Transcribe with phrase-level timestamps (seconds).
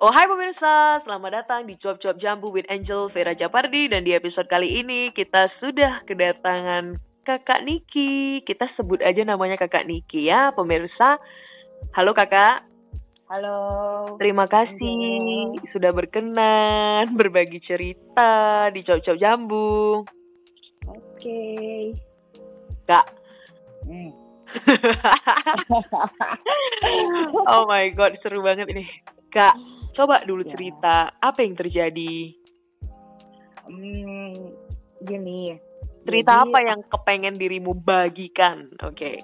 [0.00, 4.16] Oh hai pemirsa, selamat datang di Cuap Cuap Jambu with Angel Vera Japardi dan di
[4.16, 8.40] episode kali ini kita sudah kedatangan kakak Niki.
[8.48, 11.20] Kita sebut aja namanya kakak Niki ya pemirsa.
[11.92, 12.64] Halo kakak,
[13.28, 14.16] Halo.
[14.16, 20.00] terima kasih sudah berkenan berbagi cerita di Cuap Cuap Jambu.
[20.88, 21.44] Oke.
[22.88, 23.04] Kak,
[23.84, 24.16] Hmm.
[27.52, 28.88] oh my god seru banget ini.
[29.28, 29.52] Kak,
[29.92, 30.52] coba dulu Ya.
[30.52, 32.34] cerita apa yang terjadi.
[33.64, 34.52] Hmm,
[35.00, 35.56] gini.
[36.02, 38.68] Cerita Jadi, apa yang kepengen dirimu bagikan?
[38.82, 39.20] Oke.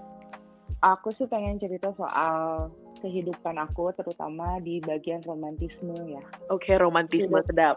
[0.85, 2.69] Aku sih pengen cerita soal
[3.01, 6.21] kehidupan aku, terutama di bagian romantisme ya.
[6.49, 7.49] Oke, romantisme Hidup.
[7.49, 7.77] sedap.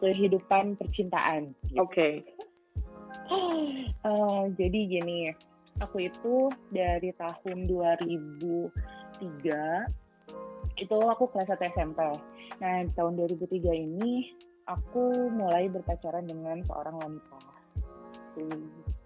[0.00, 1.54] Kehidupan percintaan.
[1.66, 1.80] gitu.
[1.80, 2.08] Oke.
[4.04, 5.32] Eh, jadi gini,
[5.80, 8.68] aku itu dari tahun 2003
[10.78, 12.00] itu aku kelas 1 SMP.
[12.58, 14.30] Nah, di tahun 2003 ini
[14.66, 17.38] aku mulai berpacaran dengan seorang wanita.
[18.34, 18.62] Tuh.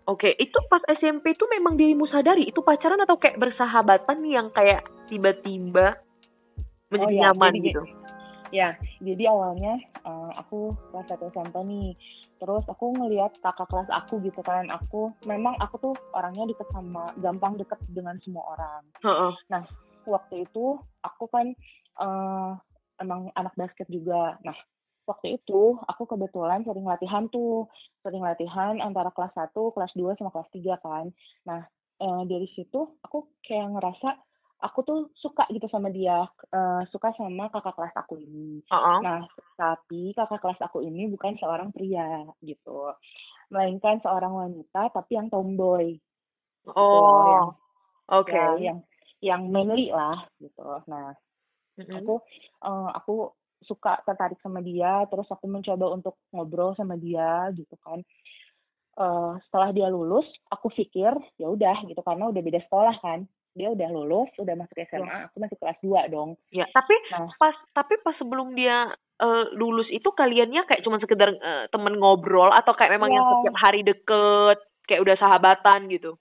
[0.09, 4.49] Oke, itu pas SMP itu memang dirimu sadari itu pacaran atau kayak bersahabatan nih yang
[4.57, 4.81] kayak
[5.13, 6.01] tiba-tiba
[6.89, 7.83] menjadi Oh, ya, nyaman jadi gitu?
[8.49, 8.69] Ya,
[9.05, 9.77] jadi awalnya
[10.09, 11.89] eh, aku kelas 1 SMP nih.
[12.41, 14.73] Terus aku ngelihat kakak kelas aku gitu kan.
[14.73, 18.83] Aku memang aku tuh orangnya deket sama gampang deket dengan semua orang.
[19.05, 19.33] Heeh.
[20.09, 21.53] Waktu itu aku kan
[22.01, 22.51] eh,
[22.99, 24.41] emang anak basket juga.
[24.43, 24.57] Nah,
[25.07, 27.69] waktu itu aku kebetulan sering latihan tuh.
[28.03, 31.13] Sering latihan antara kelas 1, kelas 2 sama kelas 3 kan.
[31.47, 31.63] Nah,
[32.01, 34.17] eh, dari situ aku kayak ngerasa
[34.59, 38.59] aku tuh suka gitu sama dia, eh, suka sama kakak kelas aku ini.
[38.67, 38.99] Heeh.
[39.07, 39.23] Nah,
[39.55, 42.91] tapi kakak kelas aku ini bukan seorang pria gitu.
[43.49, 45.97] Melainkan seorang wanita tapi yang tomboy.
[46.69, 47.25] gitu, Oh.
[47.25, 47.49] yang,
[48.13, 48.33] Oke.
[48.37, 48.79] ya, yang
[49.21, 50.63] yang manly lah gitu.
[50.87, 51.15] Nah,
[51.77, 51.95] Mm-mm.
[51.95, 52.15] aku
[52.63, 53.15] eh, aku
[53.59, 58.03] suka tertarik sama dia, terus aku mencoba untuk ngobrol sama dia gitu kan.
[58.99, 63.27] Eh, setelah dia lulus, aku pikir ya udah gitu karena udah beda sekolah kan.
[63.55, 66.39] Dia udah lulus, udah masuk SMA, aku masih kelas 2 dong.
[66.51, 67.27] Ya, tapi Nah.
[67.39, 72.55] pas tapi pas sebelum dia eh, lulus itu kaliannya kayak cuma sekedar eh, temen ngobrol
[72.55, 73.31] atau kayak memang yang Ya.
[73.35, 76.15] setiap hari deket kayak udah sahabatan gitu?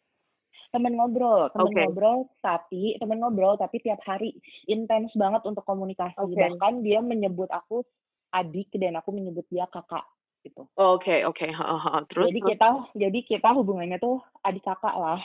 [0.77, 1.81] Temen ngobrol, temen Oke.
[1.81, 4.37] ngobrol tapi temen ngobrol tapi tiap hari
[4.69, 6.37] intens banget untuk komunikasi Oke.
[6.37, 7.81] bahkan dia menyebut aku
[8.29, 10.05] adik dan aku menyebut dia kakak
[10.45, 10.69] gitu.
[10.77, 11.47] Oke, oke.
[11.49, 12.01] Heeh, heeh.
[12.13, 15.21] Terus jadi kita jadi kita hubungannya tuh adik kakak lah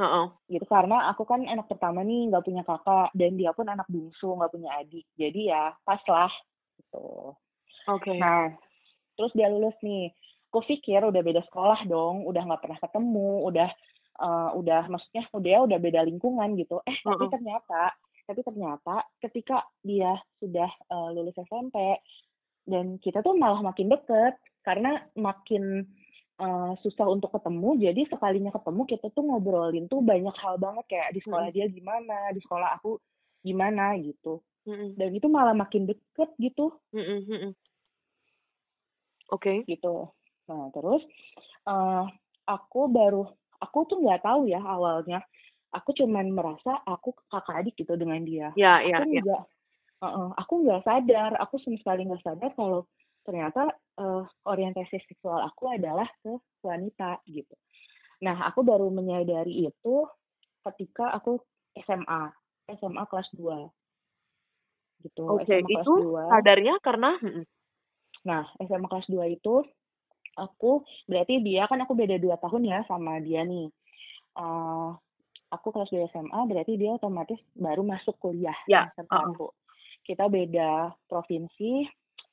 [0.00, 0.26] Heeh.
[0.50, 4.34] gitu karena aku kan anak pertama nih nggak punya kakak dan dia pun anak bungsu
[4.34, 6.32] nggak punya adik jadi ya pas lah
[6.80, 7.38] gitu.
[7.86, 8.18] Oke.
[8.18, 8.50] Nah
[9.14, 10.10] terus dia lulus nih,
[10.48, 13.68] aku pikir udah beda sekolah dong, udah nggak pernah ketemu, udah
[14.20, 16.84] eh, udah maksudnya udah udah beda lingkungan gitu.
[16.84, 17.32] Eh tapi Mm-mm.
[17.32, 17.96] ternyata
[18.28, 21.98] tapi ternyata ketika dia sudah eh, lulus SMP
[22.68, 25.88] dan kita tuh malah makin deket karena makin
[26.38, 31.10] eh, susah untuk ketemu jadi sekalinya ketemu kita tuh ngobrolin tuh banyak hal banget kayak
[31.16, 33.00] di sekolah dia gimana di sekolah aku
[33.40, 34.94] gimana gitu Mm-mm.
[35.00, 37.56] dan itu malah makin deket gitu mm-mm.
[39.30, 39.62] Oke.
[39.64, 40.10] gitu.
[40.50, 41.02] Nah terus
[41.66, 42.04] eh
[42.46, 43.30] aku baru
[43.60, 45.20] aku tuh nggak tahu ya awalnya.
[45.70, 48.50] Aku cuman merasa aku kakak adik gitu dengan dia.
[48.58, 49.22] Ya, ya, Aku ya.
[49.22, 49.42] nggak,
[50.02, 51.30] eh, aku nggak sadar.
[51.46, 52.88] Aku sama sekali nggak sadar kalau
[53.22, 56.32] ternyata eh, orientasi seksual aku adalah ke
[56.66, 57.54] wanita gitu.
[58.26, 59.94] Nah aku baru menyadari itu
[60.66, 61.38] ketika aku
[61.86, 62.22] SMA,
[62.76, 63.70] SMA kelas 2
[65.06, 65.24] gitu.
[65.24, 66.24] Oke, SMA kelas itu 2.
[66.28, 67.44] sadarnya karena mm-mm.
[68.20, 69.64] Nah, SMA kelas 2 itu
[70.40, 73.68] aku berarti dia kan aku beda dua tahun ya sama dia nih.
[74.40, 74.90] Eh
[75.50, 79.34] aku kelas 2 SMA berarti dia otomatis baru masuk kuliah Ya, semester uh-uh.
[79.34, 79.48] satu.
[80.06, 81.84] Kita beda provinsi,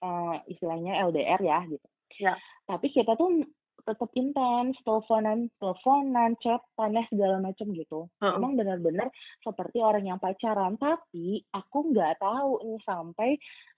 [0.01, 1.87] eh istilahnya LDR ya gitu.
[2.21, 2.33] Ya.
[2.69, 3.45] Tapi kita tuh
[3.87, 8.11] tetap intens, teleponan, teleponan, chatan, ya, segala macam gitu.
[8.19, 8.35] Heeh.
[8.35, 9.07] Emang benar-benar
[9.39, 10.75] seperti orang yang pacaran.
[10.75, 13.29] Tapi aku nggak tahu nih sampai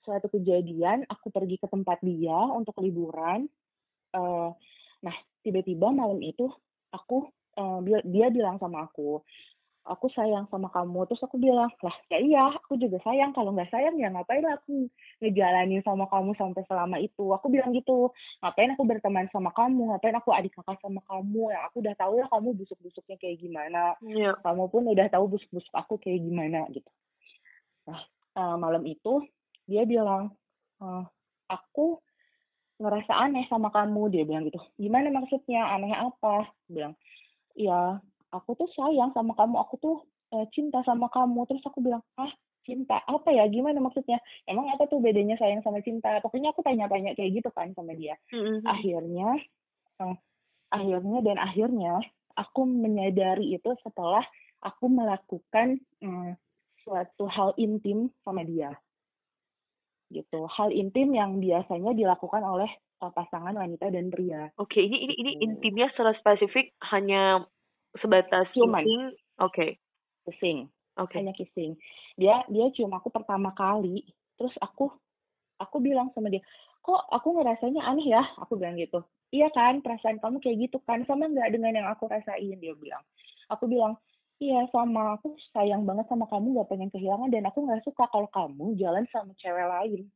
[0.01, 3.45] suatu kejadian aku pergi ke tempat dia untuk liburan.
[4.15, 4.49] Eh
[5.05, 5.15] nah,
[5.45, 6.49] tiba-tiba malam itu
[6.91, 7.29] aku
[7.59, 9.21] eh, dia, dia bilang sama aku,
[9.89, 11.09] aku sayang sama kamu.
[11.09, 13.33] Terus aku bilang, lah ya iya, aku juga sayang.
[13.33, 14.85] Kalau nggak sayang ya ngapain aku
[15.23, 17.25] ngejalanin sama kamu sampai selama itu.
[17.33, 18.13] Aku bilang gitu,
[18.45, 21.49] ngapain aku berteman sama kamu, ngapain aku adik kakak sama kamu.
[21.51, 24.37] Yang aku udah tahu lah kamu busuk-busuknya kayak gimana Ya.
[24.45, 26.89] kamu pun udah tahu busuk-busuk aku kayak gimana gitu.
[27.89, 28.01] Nah,
[28.37, 29.25] eh, malam itu
[29.65, 30.29] dia bilang,
[30.81, 31.03] "Eh,
[31.49, 31.97] aku
[32.79, 34.09] ngerasa aneh sama kamu.
[34.09, 34.59] Dia bilang gitu.
[34.79, 35.67] Gimana maksudnya?
[35.75, 36.47] Aneh apa?
[36.67, 36.93] Dia bilang,
[37.53, 37.99] ya
[38.31, 39.55] aku tuh sayang sama kamu.
[39.67, 39.97] Aku tuh
[40.33, 41.45] eh, cinta sama kamu.
[41.45, 42.31] Terus aku bilang, ah
[42.69, 47.17] cinta apa ya gimana maksudnya emang apa tuh bedanya sayang sama cinta pokoknya aku tanya-tanya
[47.17, 48.61] kayak gitu kan sama dia Mm-mm.
[48.61, 49.41] akhirnya
[50.05, 50.15] eh,
[50.69, 51.97] akhirnya dan akhirnya
[52.37, 54.21] aku menyadari itu setelah
[54.61, 56.37] aku melakukan mm,
[56.85, 58.77] suatu hal intim sama dia
[60.09, 60.45] gitu.
[60.49, 62.69] Hal intim yang biasanya dilakukan oleh
[62.99, 64.49] uh, pasangan wanita dan pria.
[64.57, 65.43] Oke, ini ini ini Gitu.
[65.45, 67.45] intimnya secara spesifik hanya
[67.97, 68.83] sebatas Ciuman.
[68.85, 69.03] kissing.
[69.39, 69.67] Oke,
[70.25, 70.57] kissing.
[70.99, 71.15] Oke.
[71.15, 71.79] hanya kissing.
[72.19, 74.03] Dia dia cium aku pertama kali
[74.35, 74.91] terus aku
[75.55, 76.43] aku bilang sama dia
[76.79, 78.23] kok aku ngerasanya aneh ya?
[78.43, 78.99] Aku bilang gitu.
[79.29, 82.57] Iya kan perasaan kamu kayak gitu kan sama nggak dengan yang aku rasain?
[82.59, 83.03] Dia bilang.
[83.47, 83.95] Aku bilang
[84.39, 85.19] iya sama.
[85.19, 89.05] Aku sayang banget sama kamu nggak pengen kehilangan dan aku nggak suka kalau kamu jalan
[89.11, 90.07] sama cewek lain.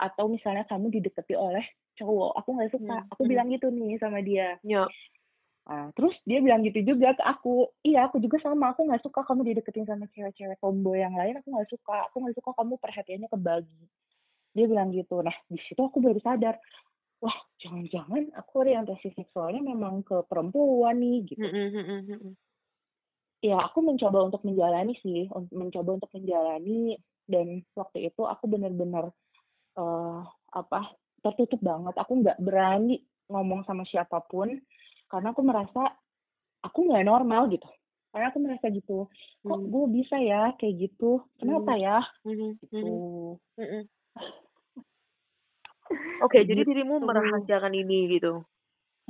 [0.00, 1.62] Atau misalnya kamu dideketi oleh
[2.00, 2.96] cowok aku nggak suka.
[3.04, 3.30] Hmm, aku hmm.
[3.30, 4.56] bilang gitu nih sama dia.
[4.64, 4.88] Ya,
[5.62, 9.22] Nah, terus dia bilang gitu juga ke aku, iya aku juga sama, aku nggak suka
[9.22, 13.28] kamu dideketin sama cewek-cewek tomboy yang lain, aku nggak suka, aku nggak suka kamu perhatiannya
[13.30, 13.82] kebagi.
[14.58, 15.22] Dia bilang gitu.
[15.22, 16.58] Nah, di situ aku baru sadar,
[17.22, 21.46] wah jangan-jangan aku orientasi seksualnya memang ke perempuan nih gitu.
[23.42, 26.94] Ya aku mencoba untuk menjalani sih, mencoba untuk menjalani
[27.26, 29.10] dan waktu itu aku benar-benar
[29.78, 30.20] eh
[30.54, 30.80] apa
[31.26, 34.54] tertutup banget, aku nggak berani ngomong sama siapa pun
[35.10, 35.90] karena aku merasa
[36.62, 37.66] aku nggak normal gitu.
[38.14, 39.08] Karena aku merasa gitu,
[39.42, 39.70] kok Hmm.
[39.72, 42.76] gue bisa ya kayak gitu, kenapa ya Mhm, gitu.
[42.78, 43.82] mhm, mhm.
[46.24, 47.06] Oke, jadi dirimu Gitu.
[47.08, 48.44] merahasiakan ini gitu.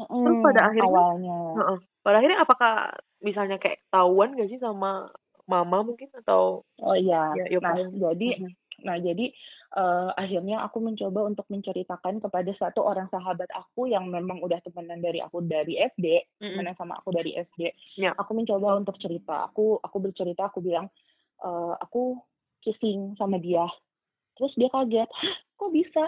[0.01, 1.79] Mm, pada akhirnya- awalnya Heeh.
[2.03, 2.91] Pada akhirnya apakah
[3.23, 5.07] misalnya kayak tahuan gak sih sama
[5.47, 7.99] mama mungkin atau oh iya ya, nah paham.
[7.99, 8.51] jadi Mhm.
[8.83, 9.27] nah jadi
[9.73, 15.03] eh, akhirnya aku mencoba untuk menceritakan kepada satu orang sahabat aku yang memang udah temenan
[15.03, 16.07] dari aku dari SD
[16.39, 16.59] Mm-mm.
[16.59, 18.15] temenan sama aku dari SD Ya.
[18.15, 20.87] aku mencoba untuk cerita aku aku bercerita aku bilang
[21.43, 22.19] eh, aku
[22.63, 23.67] kissing sama dia
[24.39, 25.11] terus dia kaget
[25.59, 26.07] kok bisa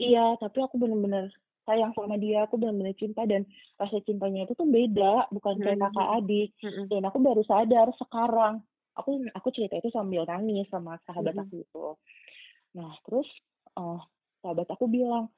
[0.00, 1.28] iya tapi aku bener-bener
[1.70, 3.46] sayang sama dia aku bener-bener cinta dan
[3.78, 5.84] rasa cintanya itu tuh beda bukan kayak Mhm.
[5.86, 6.86] kakak adik Mm-mm.
[6.90, 8.58] dan aku baru sadar sekarang
[8.92, 11.42] aku aku cerita itu sambil nangis sama sahabat Mhm.
[11.46, 11.86] aku itu
[12.74, 13.30] nah terus
[13.72, 14.00] eh
[14.42, 15.30] sahabat aku bilang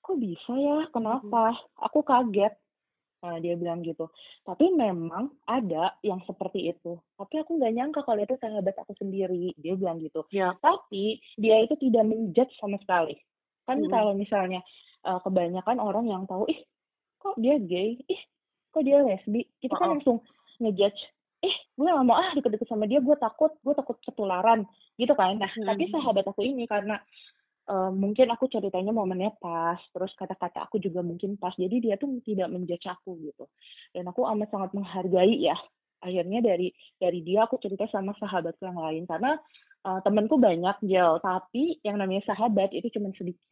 [0.00, 2.54] kok bisa ya kenapa aku kaget
[3.16, 4.06] nah dia bilang gitu
[4.44, 9.50] tapi memang ada yang seperti itu tapi aku nggak nyangka kalau itu sahabat aku sendiri
[9.58, 10.54] dia bilang gitu Ya.
[10.62, 13.18] tapi dia itu tidak menjudge sama sekali
[13.66, 13.90] kan Mhm.
[13.90, 14.62] kalau misalnya
[15.06, 16.60] eh, kebanyakan orang yang tahu ih
[17.22, 17.96] kok dia gay?
[18.06, 18.22] Ih
[18.74, 19.46] kok dia lesbi?
[19.62, 20.20] Itu kan langsung
[20.58, 21.00] ngejudge
[21.44, 24.64] ih gue gak mau ah deket-deket sama dia gue takut gue takut ketularan
[24.96, 25.36] gitu kan.
[25.38, 25.66] Nah Mhm.
[25.68, 26.96] tapi sahabat aku ini karena
[27.66, 32.08] eh, mungkin aku ceritanya momennya pas terus kata-kata aku juga mungkin pas jadi dia tuh
[32.24, 33.44] tidak menjudge aku gitu.
[33.94, 35.56] Dan aku amat sangat menghargai ya.
[36.02, 36.70] Akhirnya dari
[37.00, 39.34] dari dia aku cerita sama sahabatku yang lain karena
[39.86, 41.18] eh, temenku banyak Jel.
[41.20, 43.42] Tapi yang namanya sahabat itu cuma sedikit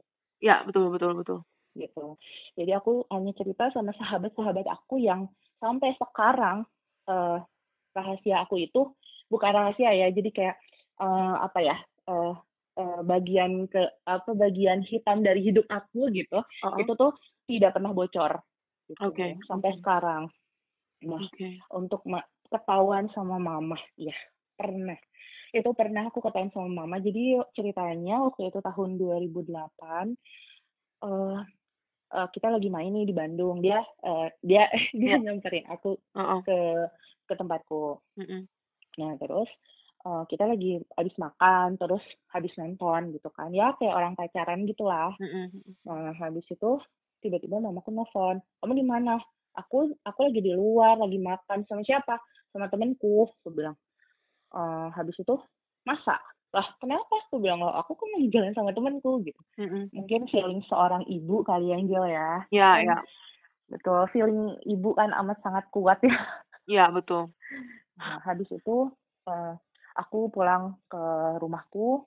[0.44, 1.38] Ya, betul betul betul.
[1.74, 2.14] gitu.
[2.54, 5.26] Jadi aku hanya cerita sama sahabat-sahabat aku yang
[5.58, 6.62] sampai sekarang
[7.10, 7.38] eh,
[7.96, 8.94] rahasia aku itu
[9.32, 10.56] bukan rahasia ya, jadi kayak
[11.02, 11.76] eh, apa ya
[12.06, 12.34] eh,
[12.78, 17.10] eh, bagian ke apa bagian hitam dari hidup aku gitu, Oh, itu tuh
[17.50, 18.38] tidak pernah bocor.
[18.86, 19.78] Gitu, Oke, Sampai oke.
[19.82, 20.22] sekarang.
[21.08, 21.58] Nah Oke.
[21.74, 24.14] untuk ma- ketahuan sama mama, ya
[24.54, 24.96] pernah.
[25.54, 26.98] Itu pernah aku ketahuan sama mama.
[26.98, 30.18] Jadi ceritanya waktu itu tahun 2008
[31.06, 31.38] eh
[32.14, 33.62] eh, kita lagi main nih di Bandung.
[33.62, 34.66] Dia eh, dia
[35.00, 35.30] dia Ya.
[35.30, 36.40] nyamperin aku Heeh.
[36.42, 36.58] ke
[37.30, 38.02] ke tempatku.
[38.18, 38.50] Mm-mm.
[38.98, 39.46] Nah, terus
[40.04, 42.02] eh, kita lagi habis makan, terus
[42.34, 43.54] habis nonton gitu kan.
[43.54, 45.14] Ya kayak orang pacaran gitulah.
[45.22, 45.54] Mm-mm.
[45.86, 46.82] Nah, habis itu
[47.22, 49.16] tiba-tiba mamaku nelfon, kamu di mana?
[49.54, 52.18] Aku aku lagi di luar, lagi makan sama siapa?
[52.50, 53.78] Sama temenku, aku bilang.
[54.54, 55.34] Eh, habis itu
[55.82, 56.16] masa?
[56.54, 57.10] Lah, kenapa?
[57.26, 59.42] Aku bilang, "Loh, aku kan lagi jalan sama temenku gitu.
[59.58, 59.90] Mm-mm.
[59.90, 62.30] Mungkin feeling seorang ibu kali ya, Angel ya.
[62.54, 62.96] Ya, Kan, ya.
[63.74, 66.14] Betul, feeling ibu kan amat sangat kuat ya.
[66.70, 67.34] Ya, betul.
[67.98, 68.88] Nah, habis itu
[69.26, 69.54] eh,
[69.98, 71.02] aku pulang ke
[71.42, 72.06] rumahku.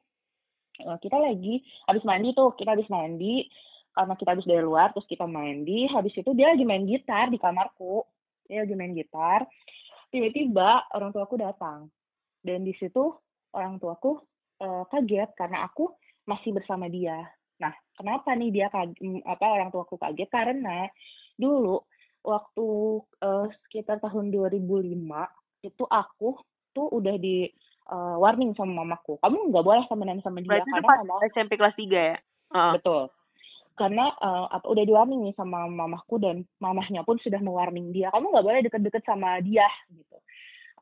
[0.80, 3.52] Eh, kita lagi habis mandi tuh, kita habis mandi
[3.92, 5.92] karena kita habis dari luar, terus kita mandi.
[5.92, 8.06] Habis itu dia lagi main gitar di kamarku.
[8.48, 9.44] Dia lagi main gitar.
[10.08, 11.92] Tiba-tiba orang tuaku datang.
[12.48, 13.12] Dan di situ
[13.52, 14.24] orang tuaku
[14.64, 15.92] eh, kaget karena aku
[16.24, 17.28] masih bersama dia.
[17.60, 18.96] Nah, kenapa nih dia kaget,
[19.28, 20.32] apa orang tuaku kaget?
[20.32, 20.88] Karena
[21.36, 21.84] dulu
[22.24, 22.68] waktu
[23.20, 24.64] eh, sekitar tahun 2005
[25.68, 26.40] itu aku
[26.72, 27.52] tuh udah di
[27.92, 29.20] eh, warning sama mamaku.
[29.20, 32.18] Kamu nggak boleh temenan sama dia Berarti karena pas mama SMP kelas 3 ya?
[32.56, 32.72] Heeh.
[32.80, 33.04] betul.
[33.76, 38.08] Karena eh, apa udah di warning nih sama mamaku dan mamahnya pun sudah mewarning dia.
[38.16, 40.07] Kamu nggak boleh deket-deket sama dia gitu.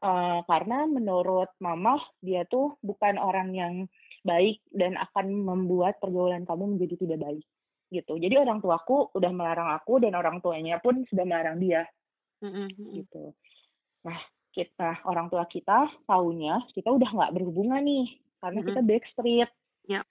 [0.01, 3.73] Uh, karena menurut mama dia tuh bukan orang yang
[4.25, 7.45] baik dan akan membuat pergaulan kamu menjadi tidak baik
[7.93, 8.17] gitu.
[8.17, 11.85] Jadi orang tuaku udah melarang aku dan orang tuanya pun sudah melarang dia.
[12.43, 12.67] Mm-mm.
[12.99, 13.31] gitu.
[14.03, 14.19] Nah,
[14.51, 18.67] kita orang tua kita taunya kita udah nggak berhubungan nih karena Mm-mm.
[18.73, 19.49] kita backstreet.
[19.87, 20.01] Ya.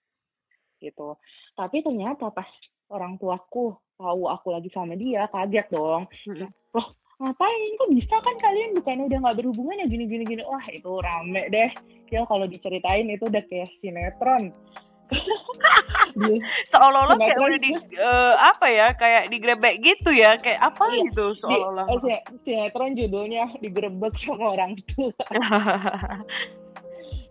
[0.80, 1.18] Gitu.
[1.58, 2.48] Tapi ternyata pas
[2.88, 6.08] orang tuaku tahu aku lagi sama dia, kaget dong.
[6.26, 6.48] Mm-mm.
[6.74, 7.70] Loh, ngapain?
[7.76, 10.42] Kok bisa kan kalian bukan udah nggak berhubungan ya gini gini gini.
[10.42, 11.70] Wah, itu rame deh.
[12.08, 14.50] Ya kalau diceritain itu udah kayak sinetron.
[16.70, 21.24] Seolah-olah kayak udah di eh, apa ya, kayak digrebek gitu ya, kayak apa Iya, gitu
[21.42, 21.84] seolah-olah.
[21.86, 25.10] eh, sin- sinetron judulnya digerebek sama orang tua.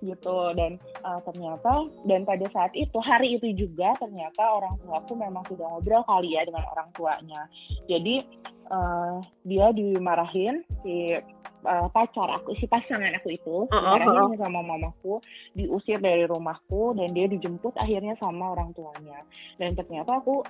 [0.04, 0.52] gitu.
[0.54, 5.66] Dan uh, ternyata dan pada saat itu hari itu juga ternyata orang tuaku memang sudah
[5.72, 7.42] ngobrol kali ya dengan orang tuanya.
[7.88, 8.28] Jadi
[8.70, 11.16] uh, dia dimarahin si
[11.64, 15.24] uh, pacar aku si pasangan aku itu Uh-uh, dimarahin sama mamaku
[15.56, 19.24] diusir dari rumahku dan dia dijemput akhirnya sama orang tuanya.
[19.58, 20.44] Dan ternyata aku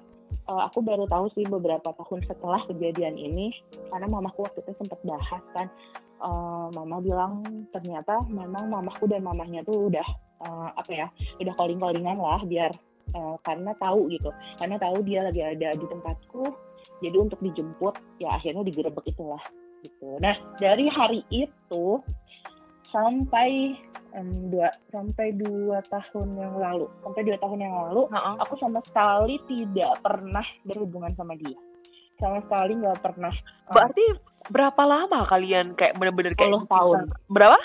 [0.49, 3.53] uh, aku baru tahu sih beberapa tahun setelah kejadian ini
[3.89, 5.67] karena mamaku waktu itu sempat bahas kan.
[6.23, 7.43] Uh, mama bilang
[7.75, 10.07] ternyata memang mamaku dan mamahnya tuh udah
[10.39, 11.07] uh, apa ya
[11.43, 12.71] udah calling callingan lah biar
[13.11, 14.31] uh, karena tahu gitu.
[14.55, 16.53] Karena tahu dia lagi ada di tempatku
[17.03, 19.41] jadi untuk dijemput ya akhirnya digerebek itulah
[19.83, 20.15] gitu.
[20.23, 21.99] Nah dari hari itu
[22.93, 23.75] sampai
[24.13, 28.35] em, dua sampai dua tahun yang lalu sampai dua tahun yang lalu Heeh.
[28.41, 31.57] aku sama sekali tidak pernah berhubungan sama dia
[32.21, 34.05] sama sekali nggak pernah um, Berarti
[34.53, 36.97] berapa lama kalian kayak bener-bener kayak 10 tahun.
[37.31, 37.59] Berapa?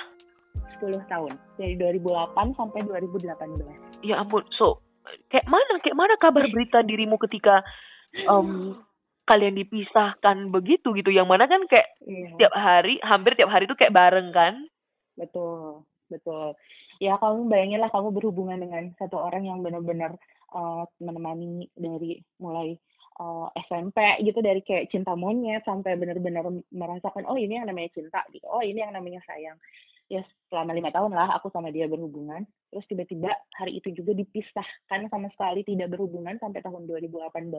[0.81, 4.43] 10 tahun dari 2008 sampai 2018 Ya ampun.
[4.57, 4.83] So,
[5.31, 7.67] kayak mana kayak mana kabar berita dirimu ketika
[8.15, 8.79] em,
[9.29, 11.11] kalian dipisahkan begitu gitu?
[11.13, 14.55] Yang mana kan kayak iya tiap hari, hampir tiap hari tuh kayak bareng kan?
[15.19, 16.57] betul betul.
[16.99, 20.19] Ya kamu bayangin lah kamu berhubungan dengan satu orang yang benar-benar
[20.53, 22.75] uh, menemani dari mulai
[23.21, 28.21] uh, SMP gitu dari kayak cinta monyet sampai benar-benar merasakan oh ini yang namanya cinta
[28.33, 28.47] gitu.
[28.49, 29.59] Oh ini yang namanya sayang.
[30.09, 32.49] Ya selama lima tahun lah aku sama dia berhubungan.
[32.73, 33.29] Terus tiba-tiba
[33.61, 37.53] hari itu juga dipisahkan sama sekali tidak berhubungan sampai tahun 2018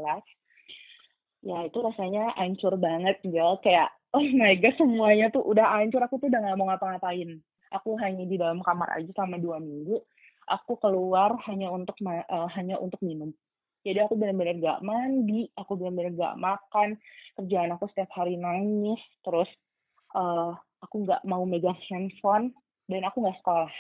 [1.40, 6.02] ya itu rasanya hancur banget Jel kayak oh my god semuanya tuh udah hancur.
[6.04, 7.40] Aku tuh udah nggak mau ngapa-ngapain
[7.70, 10.02] aku hanya di dalam kamar aja selama dua minggu
[10.50, 13.30] aku keluar hanya untuk eh, hanya untuk minum.
[13.86, 16.90] Jadi aku benar-benar gak mandi aku benar-benar gak makan
[17.40, 19.48] kerjaan aku setiap hari nangis terus
[20.18, 20.52] eh,
[20.84, 22.52] aku nggak mau megang handphone
[22.90, 23.72] dan aku nggak sekolah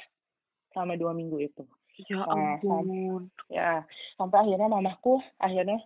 [0.72, 1.63] selama dua minggu itu.
[2.08, 3.27] Ya Nah, ampun.
[3.51, 3.84] ya
[4.15, 5.81] sampai akhirnya mamaku akhirnya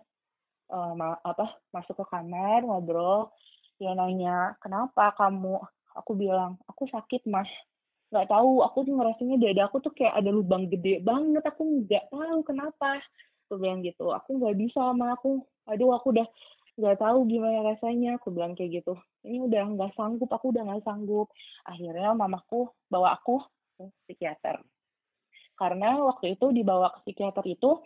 [0.70, 3.32] eh, ma- apa masuk ke kamar ngobrol
[3.80, 5.58] dia nanya kenapa kamu?
[5.98, 7.50] Aku bilang aku sakit mas
[8.14, 8.62] nggak tahu.
[8.62, 11.42] Aku tuh ngerasanya dada aku tuh kayak ada lubang gede banget.
[11.42, 13.02] Aku nggak tahu kenapa.
[13.50, 14.14] Aku bilang gitu.
[14.14, 16.28] Aku nggak bisa sama aku aduh aku udah
[16.78, 18.22] nggak tahu gimana rasanya.
[18.22, 18.94] Aku bilang kayak gitu.
[19.26, 20.30] Ini udah nggak sanggup.
[20.30, 21.34] Aku udah nggak sanggup.
[21.66, 23.42] Akhirnya mamaku bawa aku
[23.74, 24.62] ke psikiater.
[25.58, 27.82] Karena waktu itu dibawa ke psikiater itu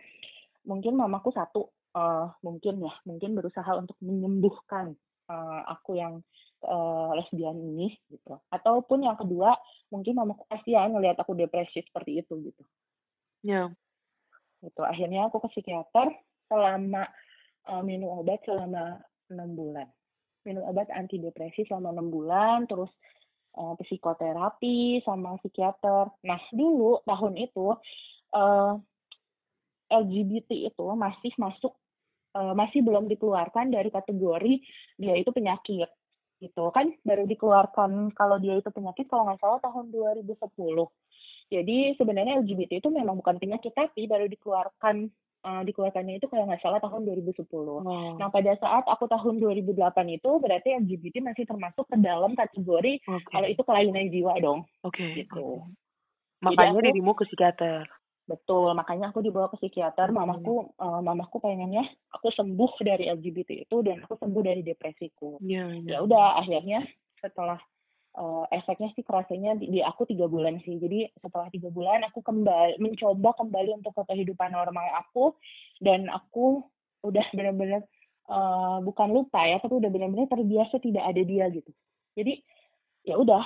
[0.69, 4.93] mungkin mamaku satu eh, mungkin ya mungkin berusaha untuk menyembuhkan
[5.33, 6.21] eh, aku yang
[6.65, 8.39] eh, lesbian ini gitu.
[8.51, 9.55] Ataupun yang kedua
[9.89, 12.63] mungkin mamaku kasihan ngelihat aku depresi seperti itu gitu.
[13.47, 13.71] Ya.
[14.63, 14.83] gitu.
[14.83, 16.11] Akhirnya aku ke psikiater
[16.51, 17.07] selama
[17.69, 18.99] eh, minum obat selama
[19.31, 19.89] enam bulan.
[20.43, 22.91] Minum obat antidepresi selama enam bulan terus
[23.55, 26.11] eh, psikoterapi sama psikiater.
[26.27, 27.67] Nah dulu tahun itu
[28.35, 28.75] eh,
[29.89, 31.75] LGBT itu masih masuk
[32.39, 34.63] masih belum dikeluarkan dari kategori
[35.01, 35.91] dia itu penyakit
[36.39, 40.39] gitu kan baru dikeluarkan kalau dia itu penyakit kalau nggak salah tahun 2010
[41.49, 46.63] jadi sebenarnya LGBT itu memang bukan penyakit tapi baru dikeluarkan eh, dikeluarkannya itu kalau nggak
[46.63, 48.15] salah tahun 2010 Oh.
[48.19, 49.75] Nah, pada saat aku tahun 2008
[50.15, 53.31] itu berarti LGBT masih termasuk ke dalam kategori Oke.
[53.31, 54.67] kalau itu kelainan jiwa dong.
[54.83, 55.03] Oke.
[55.15, 55.63] gitu.
[55.63, 55.75] oke.
[56.43, 57.87] Makanya aku- dirimu ke psikiater.
[58.29, 60.13] Betul, makanya aku dibawa ke psikiater.
[60.13, 60.21] Hmm.
[60.21, 65.41] Mamaku eh, mamaku pengennya aku sembuh dari LGBT itu dan aku sembuh dari depresiku.
[65.41, 66.85] Iya, Ya udah akhirnya
[67.25, 67.57] setelah
[68.21, 70.77] eh, efeknya sih kerasanya di, di aku tiga bulan sih.
[70.77, 75.33] Jadi setelah tiga bulan aku kembali mencoba kembali untuk ke kehidupan normal aku
[75.81, 76.61] dan aku
[77.01, 77.81] udah benar-benar
[78.29, 81.73] eh, bukan lupa ya, tapi udah benar-benar terbiasa tidak ada dia gitu.
[82.13, 82.45] Jadi
[83.09, 83.41] ya udah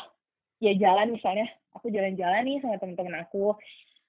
[0.58, 3.54] ya jalan misalnya aku jalan-jalan nih sama teman-teman aku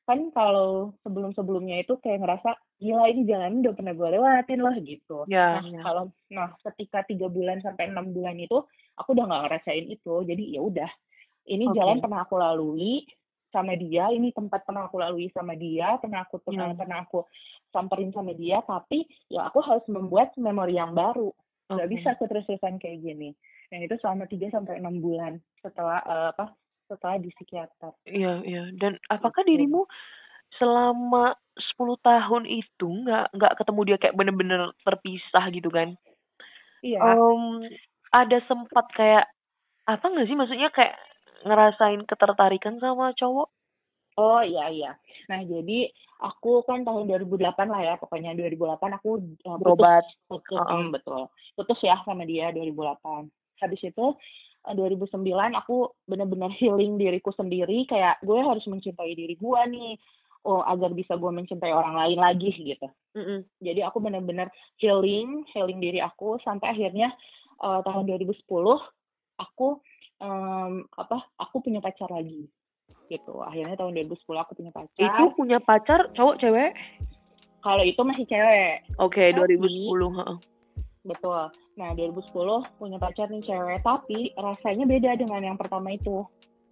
[0.04, 5.18] kan kalau sebelum-sebelumnya itu kayak ngerasa gila ini jalan udah pernah gue lewatin loh gitu.
[5.32, 5.82] Ya, Nah, ya.
[5.84, 8.60] kalau nah ketika tiga bulan sampai enam bulan itu
[9.00, 10.92] aku udah nggak ngerasain itu, jadi ya udah
[11.48, 11.76] ini Oke.
[11.80, 13.08] jalan pernah aku lalui
[13.54, 16.74] sama dia, ini tempat pernah aku lalui sama dia, pernah aku Ya.
[16.74, 17.24] pernah aku
[17.72, 21.32] samperin sama dia, tapi ya aku harus membuat memori yang baru.
[21.72, 21.94] Nggak Oke.
[21.96, 23.30] bisa aku terus-terusan kayak gini.
[23.72, 26.54] Dan itu selama 3 sampai 6 bulan setelah eh, apa?
[26.86, 27.92] Setelah di psikiater.
[28.06, 28.64] Iya, iya.
[28.76, 29.52] Dan apakah Gitu.
[29.56, 29.88] dirimu
[30.60, 35.98] selama 10 tahun itu nggak nggak ketemu dia kayak bener-bener terpisah gitu kan?
[36.86, 37.00] Iya.
[37.02, 37.66] Mmm,
[38.14, 39.26] ada sempat kayak
[39.84, 40.96] apa nggak sih maksudnya kayak
[41.44, 43.50] ngerasain ketertarikan sama cowok?
[44.14, 44.92] Oh iya iya.
[45.26, 45.90] Nah jadi
[46.22, 49.10] aku kan tahun 2008 lah ya pokoknya 2008 aku
[49.44, 50.06] uh, putus Berobat.
[50.30, 50.82] putus Heeh.
[50.86, 51.22] mm, betul
[51.58, 53.26] putus ya sama dia 2008.
[53.58, 54.16] Habis itu uh,
[54.66, 59.94] 2009 aku benar-benar healing diriku sendiri kayak gue harus mencintai diri gue nih.
[60.44, 62.88] Oh agar bisa gue mencintai orang lain lagi gitu.
[63.16, 63.48] Mhm.
[63.64, 67.16] Jadi aku benar-benar healing healing diri aku sampai akhirnya
[67.64, 68.44] uh, tahun 2010
[69.40, 69.68] aku
[70.20, 72.48] em, apa aku punya pacar lagi
[73.08, 76.72] gitu akhirnya tahun 2010 aku punya pacar Itu punya pacar cowok cewek?
[77.64, 80.38] kalau itu masih cewek Oke, Tapi- 2010, heeh.
[81.04, 82.32] Betul nah 2010
[82.78, 86.24] punya pacar nih cewek tapi rasanya beda dengan yang pertama itu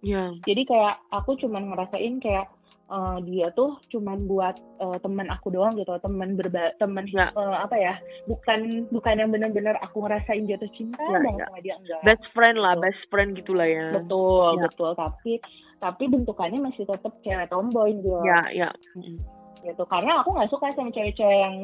[0.02, 0.34] Iya.
[0.42, 2.50] jadi kayak aku cuman ngerasain kayak
[2.88, 7.30] eh, dia tuh cuman buat eh, teman aku doang gitu teman berba teman Ya.
[7.30, 7.94] eh, apa ya
[8.26, 11.46] bukan bukan yang bener-bener aku ngerasain jatuh cinta Ya, banget ya.
[11.46, 12.82] sama dia enggak Best friend lah, Betul.
[12.84, 13.86] best friend gitulah ya.
[13.94, 14.62] betul Ya.
[14.66, 15.32] betul tapi
[15.78, 18.68] tapi bentukannya masih tetap cewek tomboy gitu Ya, ya.
[18.98, 19.22] Mhm.
[19.62, 21.56] gitu karena aku nggak suka sama cewek-cewek yang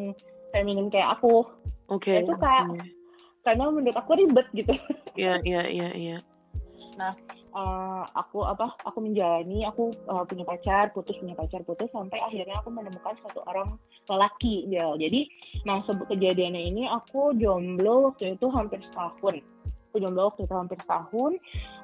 [0.48, 1.42] feminim kayak aku
[1.88, 2.24] Oke.
[2.24, 2.64] Itu Kak.
[2.74, 2.84] Iya.
[3.46, 4.76] karena menurut aku ribet gitu
[5.16, 6.18] Iya, iya, iya, iya.
[7.48, 12.60] Eh, aku apa aku menjalani aku eh, punya pacar putus punya pacar putus sampai akhirnya
[12.60, 15.00] aku menemukan satu orang lelaki Jel.
[15.00, 15.24] jadi
[15.64, 19.40] nah sebut kejadiannya ini aku jomblo waktu itu hampir setahun
[19.90, 21.32] aku jomblo waktu itu hampir setahun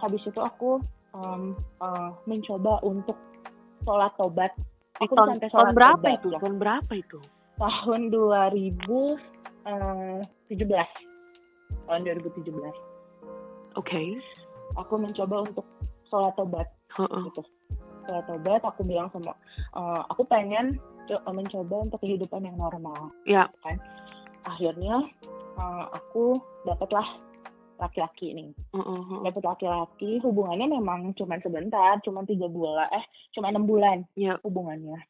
[0.05, 0.85] habis itu aku
[1.17, 3.17] em, eh, mencoba untuk
[3.89, 4.53] sholat tobat
[5.01, 6.29] aku tahun, sampai tahun sholat berapa tobat itu?
[6.29, 6.39] ya.
[6.39, 7.19] Tahun berapa itu?
[7.55, 8.01] tahun
[9.65, 10.69] 2017
[11.89, 12.53] tahun 2017
[13.75, 14.01] Oke.
[14.77, 15.67] aku mencoba untuk
[16.09, 17.23] sholat tobat Heeh.
[17.29, 17.43] gitu
[18.07, 19.33] sholat tobat aku bilang sama
[19.75, 23.49] eh, aku pengen co- mencoba untuk kehidupan yang normal Ya.
[24.45, 25.01] akhirnya
[25.59, 27.05] eh, aku dapatlah
[27.75, 29.21] laki-laki nih Heeh, heeh.
[29.27, 34.39] dapat laki-laki hubungannya memang cuman sebentar cuman tiga bulan eh cuma enam bulan Ya.
[34.47, 35.01] hubungannya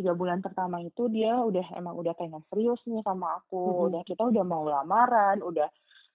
[0.00, 3.84] tiga bulan pertama itu dia udah emang udah pengen serius nih sama aku Mhm.
[3.92, 5.68] udah kita udah mau lamaran udah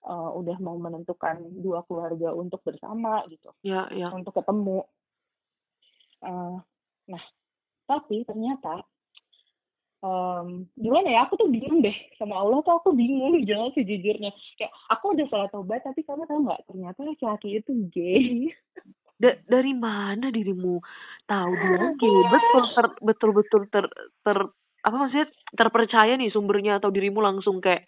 [0.03, 4.09] eh, udah mau menentukan dua keluarga untuk bersama gitu Ya, ya.
[4.09, 4.85] untuk ketemu.
[6.21, 6.55] Eh,
[7.07, 7.23] nah,
[7.85, 8.81] tapi ternyata
[10.01, 11.25] em, gimana ya?
[11.25, 14.29] Aku tuh bingung deh sama Allah tuh aku bingung jangan sejujurnya.
[14.53, 16.61] Kayak aku udah salah tobat tapi kamu tahu nggak?
[16.69, 18.53] Ternyata laki-laki itu gay.
[19.15, 20.83] Da- dari mana dirimu
[21.23, 22.19] tahu dia gay?
[22.27, 23.85] Betul ter betul betul ter
[24.27, 24.37] ter
[24.85, 27.87] apa maksudnya terpercaya nih sumbernya atau dirimu langsung kayak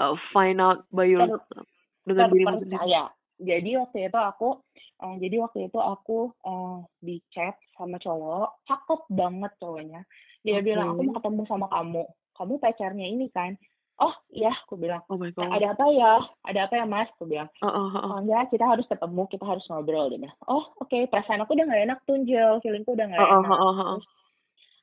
[0.00, 1.68] uh, find out by your Ter-
[2.08, 2.80] dengan dirimu sendiri?
[2.80, 3.04] terpercaya.
[3.38, 9.00] Jadi waktu itu aku, eh, jadi waktu itu aku eh, di chat sama cowok, cakep
[9.14, 10.02] banget cowoknya.
[10.42, 10.66] Dia Oke.
[10.66, 12.02] bilang aku mau ketemu sama kamu.
[12.34, 13.54] Kamu pacarnya ini kan?
[13.98, 15.02] Oh iya, aku bilang.
[15.10, 15.50] Oh my "Eh, god.
[15.58, 16.12] ada apa ya?
[16.46, 17.08] Ada apa ya mas?
[17.18, 17.50] Aku bilang.
[17.62, 18.14] Heeh, heeh.
[18.14, 20.06] Oh enggak, kita harus ketemu, kita harus ngobrol.
[20.10, 20.38] Dia bilang.
[20.46, 22.62] Oh oke, perasaan aku udah gak enak tuh, Jel.
[22.62, 23.54] Feelingku udah gak Heeh, enak.
[23.58, 23.98] heeh, heeh.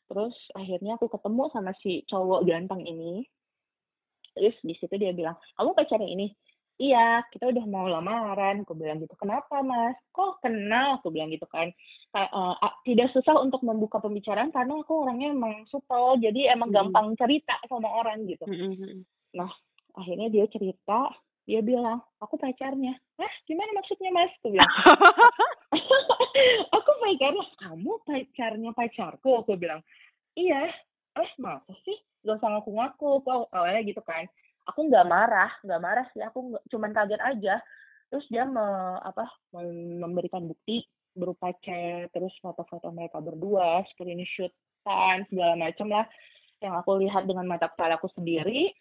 [0.09, 3.25] Terus akhirnya aku ketemu sama si cowok ganteng ini.
[4.35, 6.27] Terus di situ dia bilang, kamu pacarnya ini?
[6.75, 8.67] Iya, kita udah mau lamaran.
[8.67, 9.15] Aku bilang gitu.
[9.15, 9.95] Kenapa mas?
[10.11, 10.99] Kok kenal?
[10.99, 11.71] Aku bilang gitu kan.
[12.15, 16.19] Eh, tidak susah untuk membuka pembicaraan karena aku orangnya emang supel.
[16.19, 16.75] Jadi emang Mhm.
[16.75, 18.43] gampang cerita sama orang gitu.
[18.43, 18.99] Mhm, mhm.
[19.95, 21.07] Akhirnya dia cerita,
[21.47, 22.99] dia bilang, aku pacarnya.
[23.15, 24.31] Hah, gimana maksudnya mas?
[24.43, 24.67] Aku bilang,
[26.75, 27.45] aku pacarnya.
[27.63, 29.29] Kamu pacarnya pacarku?
[29.39, 29.79] Aku bilang,
[30.35, 30.67] iya.
[31.15, 31.95] Eh, masa sih?
[32.27, 33.23] Gak usah ngaku-ngaku.
[33.23, 34.27] Aku awalnya gitu kan.
[34.73, 36.21] Aku nggak marah, nggak marah sih.
[36.25, 37.55] Aku nggak- cuman kaget aja.
[38.09, 38.65] Terus dia me,
[39.01, 46.05] apa, mem- memberikan bukti berupa chat, terus foto-foto mereka berdua, screenshotan, segala macam lah.
[46.59, 48.73] Yang aku lihat dengan mata kepala aku sendiri.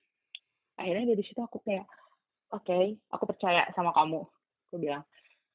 [0.74, 1.86] Akhirnya dari situ aku kayak,
[2.50, 2.78] oke,
[3.14, 4.26] aku percaya sama kamu.
[4.70, 5.06] Aku bilang,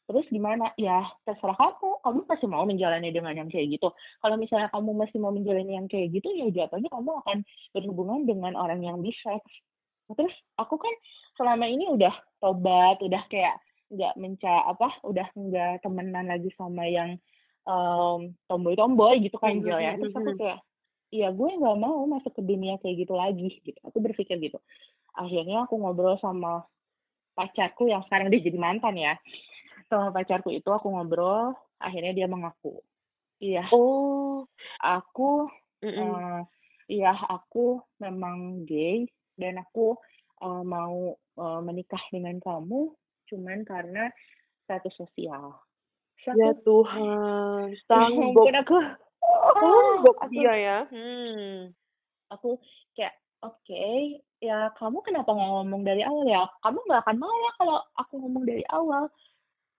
[0.07, 0.71] terus gimana?
[0.79, 1.99] Ya, terserah kamu.
[2.05, 3.91] Kamu masih mau menjalani dengan yang kayak gitu.
[4.23, 7.37] Kalau misalnya kamu masih mau menjalani yang kayak gitu, ya jatuhnya kamu akan
[7.75, 9.43] berhubungan dengan orang yang bisex.
[10.09, 10.93] Terus aku kan
[11.37, 13.57] selama ini udah tobat, udah kayak
[13.89, 17.17] nggak menca apa, udah nggak temenan lagi sama yang
[17.65, 18.19] em,
[18.49, 19.93] tomboy-tomboy gitu kan, Mhm, Jel ya.
[19.97, 20.39] Terus aku mhm.
[20.41, 20.59] kayak,
[21.09, 23.79] iya gue nggak mau masuk ke dunia kayak gitu lagi gitu.
[23.85, 24.57] Aku berpikir gitu.
[25.17, 26.65] Akhirnya aku ngobrol sama
[27.33, 29.13] pacarku yang sekarang dia jadi mantan ya.
[29.89, 32.77] sama pacarku itu aku ngobrol, akhirnya dia mengaku.
[33.41, 34.45] Iya, Oh.
[34.77, 35.49] aku
[36.89, 39.95] iya aku memang gay dan aku
[40.43, 42.91] eh, mau eh, menikah dengan kamu
[43.29, 44.11] cuman karena
[44.67, 45.55] status sosial.
[46.19, 48.43] Ya Tuhan, ya sanggok.
[48.43, 48.77] ampun aku,
[49.55, 50.77] Sanggok aku dia ya.
[50.91, 51.71] Hmm.
[52.29, 52.61] aku
[52.93, 57.51] kayak oke ya kamu kenapa nggak ngomong dari awal ya kamu nggak akan mau ya
[57.57, 59.09] kalau aku ngomong dari awal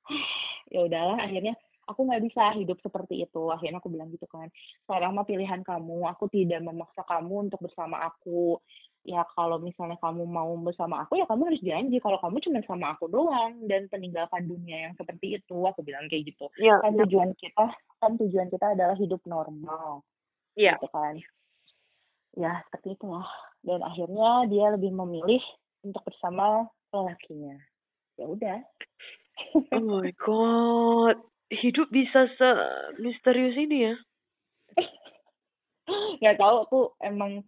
[0.74, 1.54] ya udahlah akhirnya
[1.88, 4.46] aku nggak bisa hidup seperti itu akhirnya aku bilang gitu kan
[4.86, 8.60] sekarang mah pilihan kamu aku tidak memaksa kamu untuk bersama aku
[9.00, 12.86] ya kalau misalnya kamu mau bersama aku ya kamu harus janji kalau kamu cuma sama
[12.92, 17.08] aku doang dan meninggalkan dunia yang seperti itu aku bilang kayak gitu Ya, kan ya.
[17.08, 20.04] tujuan kita kan tujuan kita adalah hidup normal
[20.52, 20.76] Ya.
[20.76, 21.16] gitu kan
[22.36, 23.24] ya seperti itulah
[23.64, 25.40] dan akhirnya dia lebih memilih
[25.80, 27.56] untuk bersama lelakinya
[28.20, 28.60] ya udah
[29.72, 31.16] Oh my god.
[31.48, 32.48] Hidup bisa se
[33.00, 33.94] misterius ini ya.
[36.20, 37.40] nggak tahu aku emang?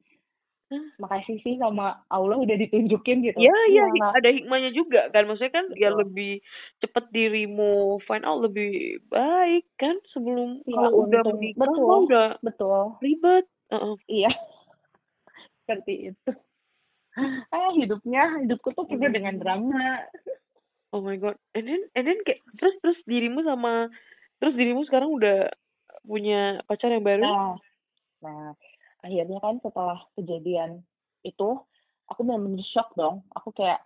[0.97, 5.25] Makasih sih sama Allah udah ditunjukin gitu Ya, ya, Iya, hi- ada hikmahnya juga kan.
[5.25, 6.01] Maksudnya kan ya Betul.
[6.07, 6.33] lebih
[6.79, 11.99] cepet dirimu find out lebih baik kan sebelum Ya, kalau udah menikah Betul.
[12.07, 13.45] udah betul ribet.
[13.69, 13.95] Heeh.
[14.07, 14.31] iya
[15.65, 16.31] seperti itu
[17.53, 20.01] ah hidupnya hidupku tuh penuh dengan drama
[20.93, 21.41] Oh my god.
[21.57, 23.89] And then and then kayak terus terus dirimu sama
[24.37, 25.49] terus dirimu sekarang udah
[26.05, 27.25] punya pacar yang baru?
[27.25, 27.53] nah
[28.21, 28.53] nah
[29.03, 30.83] akhirnya kan setelah kejadian
[31.27, 31.59] itu
[32.11, 33.27] aku benar-benar shock dong.
[33.39, 33.83] Aku kayak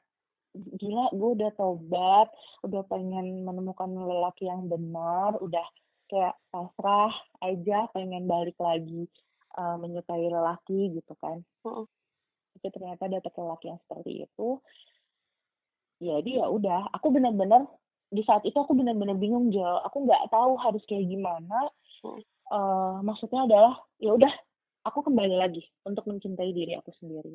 [0.56, 2.32] gila gue udah tobat
[2.64, 5.66] udah pengen menemukan lelaki yang benar udah
[6.08, 7.12] kayak pasrah
[7.44, 9.04] aja pengen balik lagi
[9.60, 11.44] uh, menyukai lelaki gitu kan.
[11.64, 11.84] Heeh.
[12.56, 14.48] tapi ternyata dapet lelaki yang seperti itu
[16.00, 16.92] jadi ya udah.
[17.00, 17.64] Aku benar-benar
[18.12, 19.80] di saat itu aku benar-benar bingung Jo.
[19.88, 21.72] Aku nggak tahu harus kayak gimana.
[22.46, 24.30] Eh, maksudnya adalah ya udah
[24.86, 27.34] aku kembali lagi untuk mencintai diri aku sendiri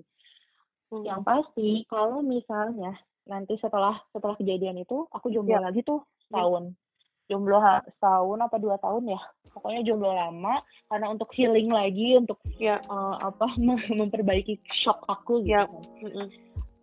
[0.92, 1.08] Hmm.
[1.08, 2.92] yang pasti kalau misalnya
[3.24, 5.64] nanti setelah setelah kejadian itu aku jomblo Ya.
[5.64, 6.76] lagi tuh setahun
[7.32, 9.22] jomblo ha- setahun apa dua tahun ya
[9.56, 10.60] pokoknya jomblo lama
[10.92, 12.84] karena untuk healing lagi untuk Ya.
[12.84, 13.48] eh, apa
[14.04, 15.64] memperbaiki shock aku gitu Ya.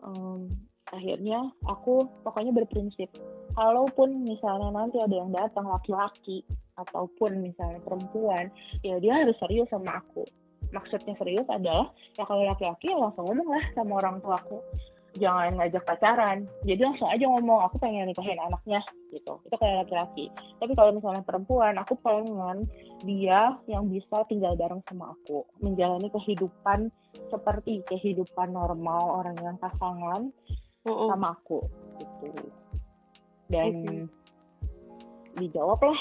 [0.01, 0.57] Em,
[0.89, 3.13] akhirnya aku pokoknya berprinsip
[3.53, 6.49] kalaupun misalnya nanti ada yang datang laki-laki
[6.81, 8.49] ataupun misalnya perempuan
[8.81, 10.25] ya dia harus serius sama aku
[10.71, 14.61] maksudnya serius adalah ya kalau laki-laki ya langsung ngomong lah sama orang tuaku.
[15.17, 16.47] Jangan ngajak pacaran.
[16.63, 19.41] Jadi langsung aja ngomong aku pengen nikahin anaknya gitu.
[19.49, 20.29] Itu kayak laki-laki.
[20.61, 22.69] Tapi kalau misalnya perempuan aku pengen
[23.03, 25.49] dia yang bisa tinggal bareng sama aku.
[25.65, 26.93] Menjalani kehidupan
[27.33, 30.31] seperti kehidupan normal orang yang pasangan
[30.87, 31.09] Heeh.
[31.11, 31.67] sama aku
[31.99, 32.29] gitu.
[33.49, 35.41] Dan Oke.
[35.41, 36.01] dijawab lah.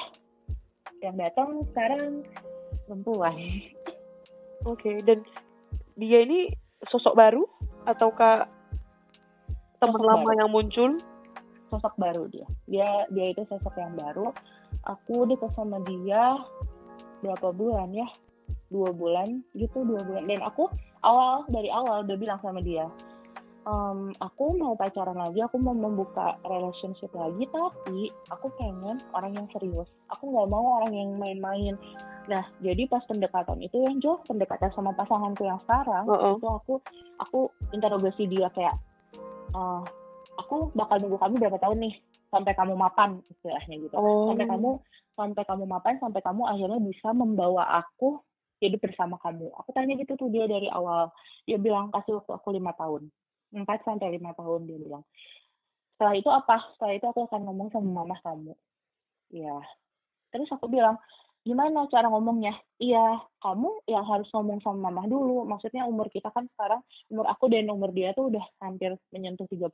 [0.99, 2.25] Yang datang sekarang
[2.85, 3.35] perempuan
[4.65, 5.21] Oke, dan
[5.99, 6.49] dia ini
[6.87, 7.43] sosok baru
[7.85, 8.49] ataukah
[9.77, 10.39] teman lama baru.
[10.41, 10.91] yang muncul?
[11.69, 14.31] sosok baru dia dia dia itu sosok yang baru
[14.87, 16.39] aku dekat sama dia
[17.19, 18.07] berapa bulan ya
[18.71, 20.67] dua bulan gitu dua bulan dan aku
[21.03, 22.87] awal dari awal udah bilang sama dia
[23.67, 29.47] "Em, aku mau pacaran lagi aku mau membuka relationship lagi tapi aku pengen orang yang
[29.51, 29.91] serius.
[30.15, 31.75] Aku nggak mau orang yang main-main.
[32.31, 36.33] Nah jadi pas pendekatan itu yang Jo pendekatan sama pasanganku yang sekarang Heeh.
[36.39, 36.73] itu aku
[37.19, 37.39] aku
[37.75, 38.79] interogasi dia kayak
[39.51, 39.81] "Eh,
[40.39, 41.95] aku bakal nunggu kamu berapa tahun nih?
[42.31, 43.95] Sampai kamu mapan istilahnya gitu.
[43.99, 44.31] Oh.
[44.31, 44.69] sampai kamu
[45.19, 48.23] sampai kamu mapan sampai kamu akhirnya bisa membawa aku
[48.63, 49.51] hidup bersama kamu.
[49.59, 51.11] Aku tanya gitu tuh dia dari awal.
[51.43, 53.11] Dia bilang kasih waktu aku lima tahun
[53.53, 55.03] empat sampai lima tahun dia bilang.
[55.95, 56.57] Setelah itu apa?
[56.75, 58.53] Setelah itu aku akan ngomong sama mama kamu.
[59.33, 59.57] Ya
[60.27, 60.99] terus aku bilang
[61.47, 62.53] gimana cara ngomongnya?
[62.77, 65.47] Iya kamu yang harus ngomong sama mama dulu.
[65.47, 69.71] Maksudnya umur kita kan sekarang umur aku dan umur dia tuh udah hampir menyentuh 31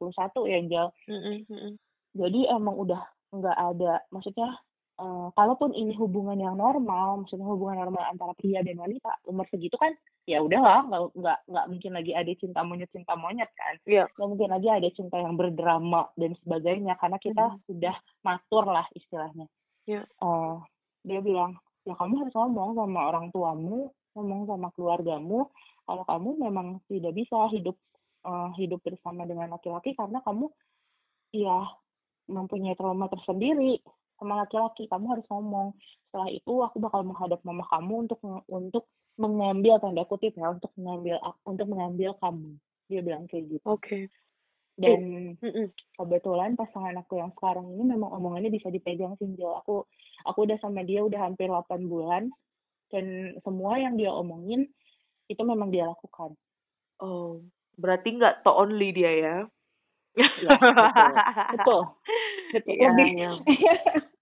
[0.50, 0.86] ya Angel.
[1.10, 1.74] Mm-mm, mm-mm.
[2.14, 3.02] jadi emang udah
[3.34, 4.62] nggak ada maksudnya
[5.04, 9.76] eh, kalaupun ini hubungan yang normal maksudnya hubungan normal antara pria dan wanita umur segitu
[9.76, 9.92] kan
[10.24, 14.08] ya udahlah nggak nggak nggak mungkin lagi ada cinta monyet cinta monyet kan Iya.
[14.08, 17.60] nggak mungkin lagi ada cinta yang berdrama dan sebagainya karena kita Mhm.
[17.68, 19.52] sudah matur lah istilahnya
[19.84, 20.08] Iya.
[20.08, 20.56] Eh,
[21.04, 25.52] dia bilang ya kamu harus ngomong sama orang tuamu ngomong sama keluargamu
[25.84, 27.76] kalau kamu memang tidak bisa hidup
[28.24, 30.48] eh, hidup bersama dengan laki-laki karena kamu
[31.36, 31.68] ya
[32.24, 33.84] mempunyai trauma tersendiri
[34.24, 35.76] sama laki-laki kamu harus ngomong
[36.08, 38.88] setelah itu aku bakal menghadap mama kamu untuk untuk
[39.20, 42.56] mengambil tanda kutip ya untuk mengambil untuk mengambil kamu
[42.88, 44.08] dia bilang kayak gitu Oke.
[44.80, 45.68] dan Mm-mm.
[46.00, 49.54] kebetulan pasangan aku yang sekarang ini memang omongannya bisa dipegang sih Jel.
[49.62, 49.86] Aku
[50.26, 52.32] aku udah sama dia udah hampir 8 bulan
[52.90, 54.66] dan semua yang dia omongin
[55.30, 56.34] itu memang dia lakukan.
[57.02, 57.42] Oh,
[57.78, 59.36] berarti nggak to only dia ya?
[60.14, 60.30] Ya,
[60.78, 61.14] betul.
[61.58, 61.82] Betul.
[62.54, 62.76] Betul.
[62.78, 63.32] Lebih iya.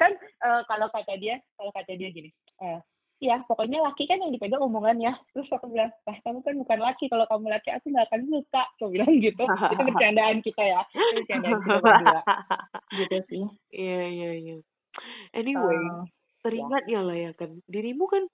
[0.00, 2.30] kan eh, kalau kata dia, kalau kata dia gini,
[2.62, 2.80] eh
[3.22, 5.16] ya pokoknya laki kan yang dipegang omongannya.
[5.32, 7.04] Terus aku bilang, "Lah, kamu kan bukan laki.
[7.08, 9.44] Kalau kamu laki aku nggak akan suka." Aku bilang gitu.
[9.44, 10.80] Itu bercandaan kita ya.
[10.92, 12.20] Itu bercandaan kita berdua.
[12.92, 13.44] Gitu sih.
[13.72, 14.56] Iya, iya, iya.
[15.34, 16.04] Anyway, Eh,
[16.44, 18.24] teringat ya lah ya kan, dirimu kan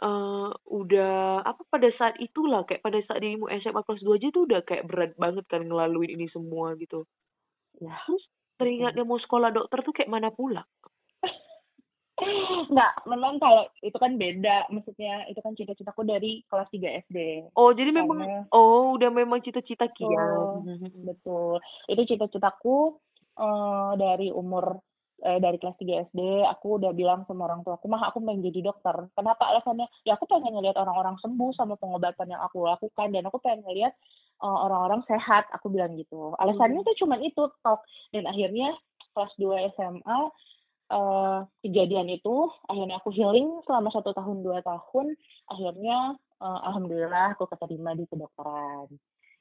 [0.00, 4.48] eh udah apa pada saat itulah kayak pada saat dirimu SMA kelas 2 aja tuh
[4.48, 7.04] udah kayak berat banget kan ngelaluin ini semua gitu.
[7.80, 7.92] ya.
[8.08, 8.24] Terus
[8.60, 10.60] teringatnya mau sekolah dokter tuh kayak mana pula?
[12.72, 14.68] Nggak, memang kalau itu kan beda.
[14.68, 17.18] Maksudnya itu kan cita-citaku dari kelas 3 SD.
[17.56, 20.28] Oh, jadi memang Karena oh udah memang cita-cita Kia.
[20.60, 21.56] Betul, betul.
[21.88, 23.00] Itu cita-citaku
[23.40, 24.76] eh, dari umur
[25.24, 28.44] eh, dari kelas 3 SD, aku udah bilang sama orang tua aku, mah aku pengen
[28.46, 28.96] jadi dokter.
[29.16, 29.86] Kenapa alasannya?
[30.08, 33.92] Ya aku pengen ngelihat orang-orang sembuh sama pengobatan yang aku lakukan dan aku pengen ngelihat
[34.42, 35.48] eh, orang-orang sehat.
[35.56, 36.34] Aku bilang gitu.
[36.40, 37.80] Alasannya tuh cuman itu, tok.
[38.12, 38.74] Dan akhirnya
[39.16, 40.18] kelas 2 SMA
[40.90, 45.14] eh, kejadian itu, akhirnya aku healing selama satu tahun dua tahun.
[45.52, 48.90] Akhirnya eh, alhamdulillah aku keterima di kedokteran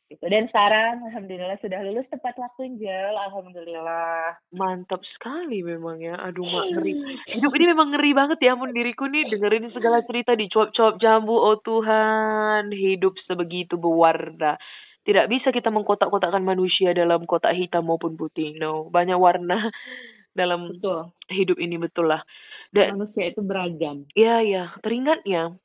[0.10, 0.26] gitu.
[0.26, 4.42] Dan sekarang alhamdulillah sudah lulus tepat waktu Angel, alhamdulillah.
[4.58, 6.18] Mantap sekali memang ya.
[6.18, 6.94] Aduh, mak ngeri.
[7.38, 11.38] Hidup ini memang ngeri banget ya ampun diriku nih dengerin segala cerita di cuap-cuap jambu.
[11.38, 14.58] Oh Tuhan, hidup sebegitu berwarna.
[15.06, 18.58] Tidak bisa kita mengkotak-kotakkan manusia dalam kotak hitam maupun putih.
[18.58, 19.70] No, banyak warna
[20.40, 21.14] dalam Betul.
[21.30, 22.22] hidup ini betul lah.
[22.70, 24.06] Dan Manusia itu beragam.
[24.14, 25.58] ya ya, teringatnya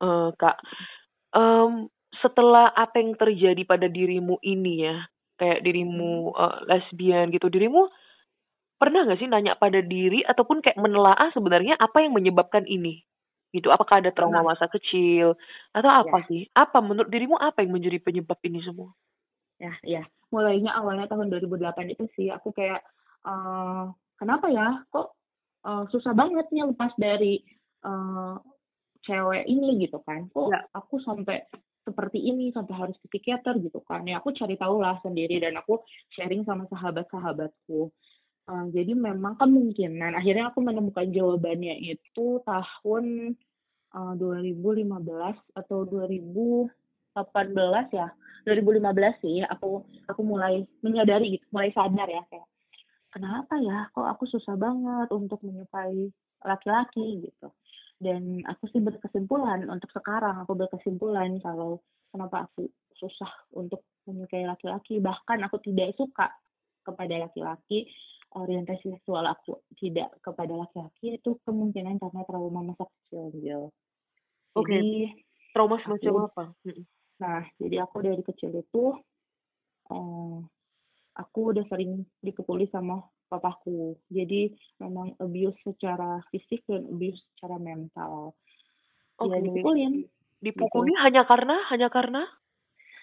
[0.00, 0.56] eh Kak,
[1.36, 1.92] em,
[2.22, 4.96] setelah apa yang terjadi pada dirimu ini ya,
[5.36, 7.88] kayak dirimu eh, lesbian gitu, dirimu
[8.80, 13.04] pernah nggak sih nanya pada diri ataupun kayak menelaah sebenarnya apa yang menyebabkan ini?
[13.50, 13.66] Gitu.
[13.68, 15.34] Apakah ada trauma masa kecil
[15.74, 16.26] atau apa Ya.
[16.30, 16.42] sih?
[16.54, 18.94] Apa menurut dirimu apa yang menjadi penyebab ini semua?
[19.58, 20.02] Ya, ya.
[20.30, 22.80] Mulainya awalnya tahun 2008 itu sih aku kayak
[23.26, 23.84] eh
[24.16, 25.12] kenapa ya kok
[25.66, 27.42] eh, susah banget nih lepas dari
[27.84, 28.34] eh,
[29.04, 30.30] cewek ini gitu kan.
[30.30, 30.60] Kok Ya.
[30.72, 31.42] aku sampai
[31.84, 34.04] seperti ini sampai harus ke psikiater gitu kan.
[34.04, 35.80] Ya aku cari tahu lah sendiri dan aku
[36.12, 37.90] sharing sama sahabat-sahabatku.
[38.50, 43.04] Eh, jadi memang kemungkinan akhirnya aku menemukan jawabannya itu tahun
[43.94, 46.70] eh, 2015 atau 2018
[47.94, 48.08] ya
[48.46, 52.48] 2015 sih aku aku mulai menyadari gitu mulai sadar ya kayak
[53.12, 56.08] kenapa ya kok aku susah banget untuk menyukai
[56.40, 57.48] laki-laki gitu
[58.00, 64.98] dan aku sih berkesimpulan untuk sekarang aku berkesimpulan kalau kenapa aku susah untuk menyukai laki-laki
[65.04, 66.32] bahkan aku tidak suka
[66.80, 67.84] kepada laki-laki
[68.32, 73.68] orientasi seksual aku tidak kepada laki-laki itu kemungkinan karena trauma masa kecil gitu.
[74.54, 74.70] Oke.
[74.70, 74.94] Jadi
[75.50, 76.44] Trauma semacam Aku- apa?
[77.20, 78.84] Nah, jadi aku dari kecil itu,
[79.90, 80.38] eh,
[81.18, 83.94] aku udah sering dipukuli sama papaku.
[84.10, 84.50] Jadi
[84.82, 88.34] memang abuse secara fisik dan abuse secara mental.
[89.22, 89.30] Oke.
[89.30, 89.92] Ya dipukulin.
[90.40, 92.24] Dipukuli hanya karena hanya karena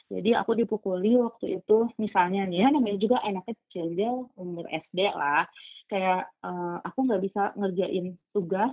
[0.08, 4.08] Jadi aku dipukuli waktu itu, misalnya nih ya namanya juga anak kecil, dia
[4.40, 5.44] umur SD lah.
[5.92, 8.72] Kayak eh, aku nggak bisa ngerjain tugas.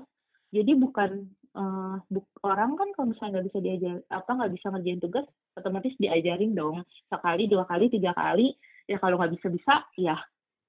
[0.54, 1.26] Jadi bukan
[1.58, 5.26] eh, buk- orang kan kalau misalnya nggak bisa diajar apa nggak bisa ngerjain tugas,
[5.58, 8.54] otomatis diajarin dong sekali, dua kali, tiga kali.
[8.86, 10.14] Ya kalau nggak bisa bisa, ya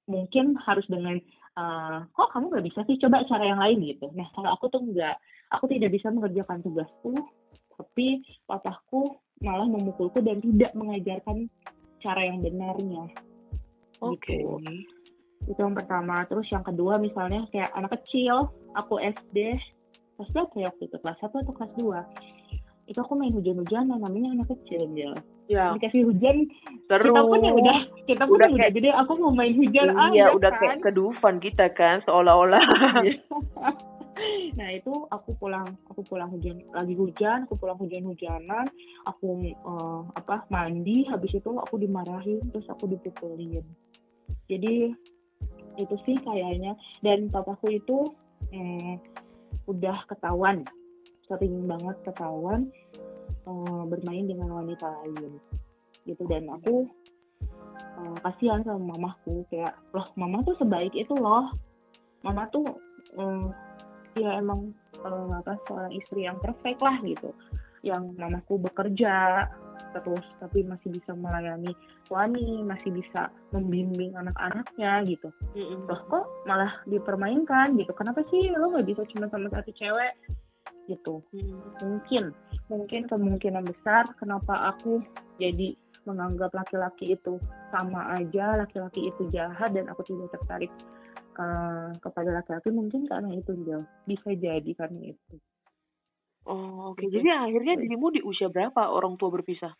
[0.05, 1.17] mungkin harus dengan
[1.55, 4.09] eh, kok kamu nggak bisa sih coba cara yang lain gitu.
[4.13, 5.15] Nah kalau aku tuh nggak,
[5.53, 7.13] aku tidak bisa mengerjakan tugasku,
[7.75, 11.51] tapi papaku malah memukulku dan tidak mengajarkan
[11.99, 13.09] cara yang benarnya.
[13.99, 14.43] Oke.
[14.43, 14.59] Gitu.
[15.45, 16.25] Itu yang pertama.
[16.29, 19.57] Terus yang kedua misalnya kayak anak kecil, aku SD,
[20.17, 20.97] kelas berapa ya waktu itu?
[21.01, 22.89] Kelas 1 atau kelas 2?
[22.89, 25.13] Itu aku main hujan-hujanan, namanya anak kecil dia.
[25.45, 26.49] Ya, Dikasih hujan,
[26.89, 27.13] seru.
[27.13, 29.87] kita pun ya udah, kita pun Udah ya udah kayak- gede, aku mau main hujan
[29.87, 30.59] Iya, aja udah kan.
[30.59, 32.57] kayak kedufan kita kan seolah-olah.
[34.57, 38.65] nah itu aku pulang aku pulang hujan lagi hujan aku pulang hujan-hujanan.
[39.05, 43.61] Aku eh, apa mandi habis itu aku dimarahin terus aku dipukulin.
[44.49, 44.97] Jadi
[45.77, 46.73] itu sih kayaknya.
[46.99, 48.09] Dan papaku itu
[48.49, 48.97] eh,
[49.67, 50.65] udah ketahuan.
[51.25, 52.69] Sering banget ketahuan
[53.45, 55.37] eh, bermain dengan wanita lain.
[56.05, 56.89] Gitu dan aku
[58.01, 59.45] eh, kasihan sama mamaku.
[59.53, 61.53] Kayak loh mama tuh sebaik itu loh.
[62.25, 62.65] Mama tuh
[63.17, 63.47] eh,
[64.19, 67.29] ya emang eh, apa seorang istri yang perfect lah gitu.
[67.85, 69.45] Yang mamaku bekerja
[69.95, 71.71] terus tapi masih bisa melayani
[72.11, 75.31] suami masih bisa membimbing anak-anaknya gitu.
[75.55, 75.87] Mm-mm.
[75.87, 77.95] loh kok malah dipermainkan gitu?
[77.95, 80.13] Kenapa sih lo nggak bisa cuma sama satu cewek
[80.85, 81.81] gitu Mm.
[81.81, 82.23] mungkin
[82.69, 85.01] mungkin kemungkinan besar kenapa aku
[85.41, 87.41] jadi menganggap laki-laki itu
[87.73, 90.71] sama aja laki-laki itu jahat dan aku tidak tertarik
[91.35, 95.37] eh, kepada laki-laki mungkin karena itu dia bisa jadi karena itu
[96.45, 97.01] Oh, oke.
[97.01, 97.25] Gitu.
[97.25, 99.73] Jadi akhirnya dirimu di usia berapa orang tua berpisah?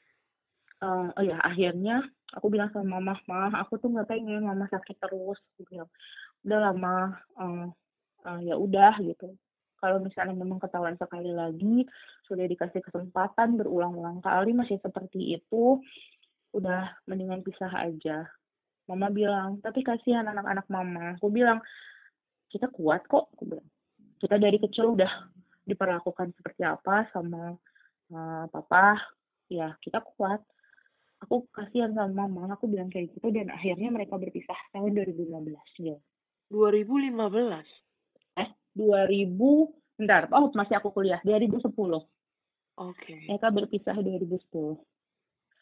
[0.81, 2.03] Eh, oh ya akhirnya
[2.35, 5.89] aku bilang sama mama mah aku tuh nggak pengen mama sakit terus aku bilang
[6.43, 6.95] udah lama
[8.43, 9.37] ya udah gitu
[9.79, 11.85] kalau misalnya memang ketahuan sekali lagi
[12.25, 15.79] sudah dikasih kesempatan berulang-ulang kali masih seperti itu
[16.55, 18.25] udah mendingan pisah aja.
[18.87, 21.19] Mama bilang tapi kasihan anak-anak mama.
[21.19, 21.59] Aku bilang
[22.47, 23.27] kita kuat kok.
[23.35, 23.67] Aku bilang
[24.23, 25.11] kita dari kecil udah
[25.67, 27.59] diperlakukan seperti apa sama
[28.15, 28.95] uh, papa.
[29.51, 30.39] Ya kita kuat.
[31.27, 32.55] Aku kasihan sama mama.
[32.55, 35.51] Aku bilang kayak gitu dan akhirnya mereka berpisah tahun 2015
[35.83, 35.97] ya.
[36.53, 37.84] 2015.
[38.75, 39.33] 2000
[39.95, 40.27] bentar.
[40.35, 41.23] Oh masih aku kuliah.
[41.23, 41.71] 2010
[42.75, 43.15] Oke.
[43.31, 44.51] mereka berpisah 2010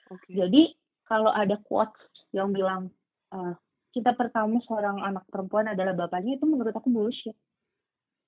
[0.09, 0.29] Oke.
[0.33, 0.73] jadi
[1.05, 2.01] kalau ada quotes
[2.33, 2.89] yang bilang
[3.29, 3.53] uh,
[3.93, 7.37] kita pertama seorang anak perempuan adalah bapaknya itu menurut aku bullshit.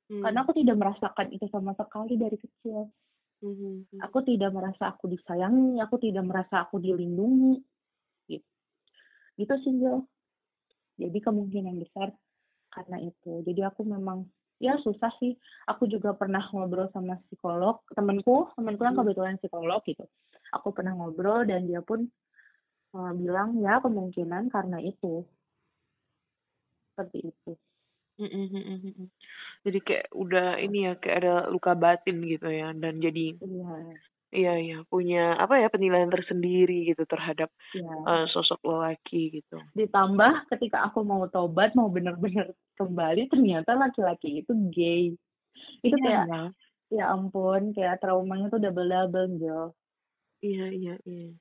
[0.06, 0.22] Hmm.
[0.22, 2.94] karena aku tidak merasakan itu sama sekali dari kecil.
[3.42, 4.00] Mhm.
[4.06, 7.58] aku tidak merasa aku disayangi aku tidak merasa aku dilindungi.
[8.30, 8.46] Gitu.
[9.34, 9.74] Gitu sih
[10.96, 12.14] jadi kemungkinan besar
[12.70, 13.42] karena itu.
[13.44, 15.36] Jadi aku memang ya susah sih.
[15.68, 19.04] Aku juga pernah ngobrol sama psikolog temanku temanku yang Hmm.
[19.06, 20.06] kebetulan psikolog gitu.
[20.56, 22.08] Aku pernah ngobrol dan dia pun
[22.96, 25.26] uh, bilang ya kemungkinan karena itu.
[26.96, 27.52] Seperti itu.
[28.16, 29.08] Mhm, mhm.
[29.68, 33.76] Jadi kayak udah ini ya kayak ada luka batin gitu ya dan jadi iya
[34.36, 39.58] iya iya punya apa ya penilaian tersendiri gitu terhadap iya eh, sosok lelaki gitu.
[39.74, 45.04] ditambah ketika aku mau tobat mau bener-bener kembali ternyata laki-laki itu gay
[45.82, 46.42] itu Iya, kayak ya.
[46.92, 49.60] ya ampun kayak traumanya tuh double double Jo
[50.44, 51.32] Iya iya iya.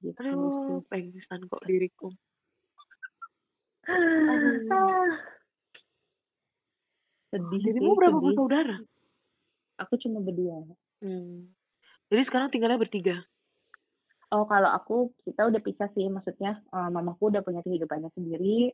[0.00, 2.08] gitu Aduh, pengsan kok diriku.
[3.86, 5.06] Ah,
[7.30, 8.76] sedih Dirimu sih berapa bersaudara?
[9.80, 10.64] aku cuma berdua
[11.00, 11.48] Hmm.
[12.10, 13.16] Jadi sekarang tinggalnya bertiga.
[14.30, 14.96] oh kalau aku
[15.26, 18.70] kita udah pisah sih maksudnya eh, mamaku udah punya kehidupannya sendiri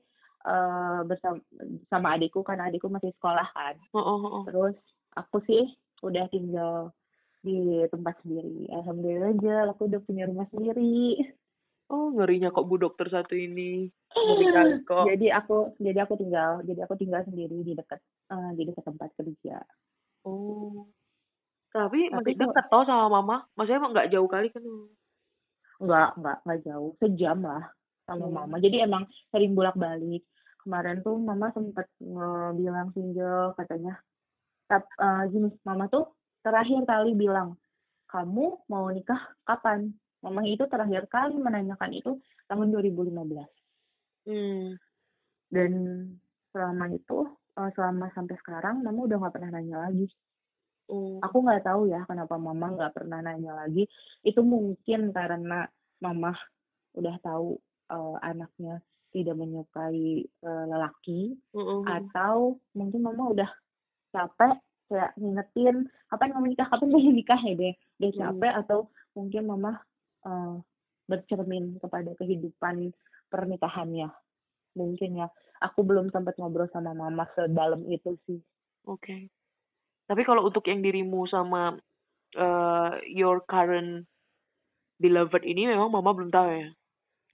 [0.46, 1.40] eh bersama
[1.88, 4.42] sama adikku karena adikku masih sekolah kan Oh, oh, oh.
[4.44, 4.76] terus
[5.12, 5.64] aku sih
[6.04, 6.92] udah tinggal
[7.40, 7.56] di
[7.88, 11.24] tempat sendiri alhamdulillah aja aku udah punya rumah sendiri
[11.86, 13.86] Oh, ngerinya kok Bu Dokter satu ini.
[14.10, 15.06] Ngeri kali kok.
[15.06, 19.08] jadi aku jadi aku tinggal jadi aku tinggal sendiri di dekat eh, di dekat tempat
[19.14, 19.62] kerja
[20.20, 20.90] Oh.
[21.70, 23.36] Tapi, Tapi deket tau sama mama.
[23.54, 24.62] Maksudnya emang nggak jauh kali kan?
[25.76, 27.68] nggak nggak nggak jauh sejam lah
[28.08, 28.48] sama Hmm.
[28.48, 30.24] mama jadi emang sering bolak balik
[30.64, 34.00] kemarin tuh mama sempat eh, bilang single katanya
[34.66, 37.60] tap eh, gini mama tuh terakhir kali bilang
[38.08, 39.92] kamu mau nikah kapan
[40.24, 42.16] mama itu terakhir kali menanyakan itu
[42.48, 43.12] tahun 2015
[44.24, 44.80] Hmm.
[45.52, 45.72] dan
[46.50, 47.18] selama itu
[47.60, 50.08] eh, selama sampai sekarang mama udah nggak pernah nanya lagi
[50.86, 51.18] Oh.
[51.18, 53.90] aku nggak tahu ya kenapa mama nggak pernah nanya lagi.
[54.22, 55.66] Itu mungkin karena
[55.98, 56.32] mama
[56.94, 57.58] udah tahu
[57.90, 58.78] eh, anaknya
[59.10, 61.82] tidak menyukai eh, lelaki Mm-mm.
[61.86, 63.50] atau mungkin mama udah
[64.14, 66.66] capek kayak ngingetin kapan mau nikah?
[66.70, 67.40] Kapan mau nikah?
[67.42, 67.74] Ya deh.
[67.98, 68.78] Udah capek atau
[69.18, 69.82] mungkin mama
[70.22, 70.56] eh,
[71.10, 72.94] bercermin kepada kehidupan
[73.26, 74.10] pernikahannya.
[74.78, 75.28] Mungkin ya.
[75.64, 78.38] Aku belum sempat ngobrol sama mama sedalam itu sih.
[78.84, 79.32] Oke.
[80.06, 81.74] Tapi kalau untuk yang dirimu sama
[82.34, 84.06] eh, your current
[84.96, 86.70] beloved ini memang mama belum tahu ya?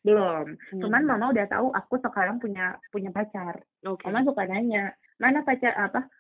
[0.03, 0.47] belum.
[0.59, 0.83] Hmm.
[0.83, 3.63] cuman mama udah tahu aku sekarang punya punya pacar.
[3.87, 4.03] Oke.
[4.11, 4.91] mama suka nanya
[5.23, 6.11] mana pacar apa?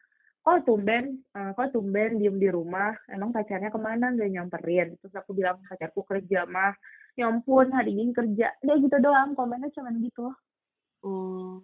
[0.42, 2.94] Kok tumben eh, kok tumben diem di rumah?
[3.10, 4.14] Emang pacarnya ke mana?
[4.14, 4.88] Nggak nyamperin.
[5.02, 6.74] Terus aku bilang pacarku kerja mah
[7.18, 8.54] ya ampun hari ini kerja.
[8.62, 10.30] Udah gitu doang komennya cuman gitu.
[11.02, 11.58] Oh.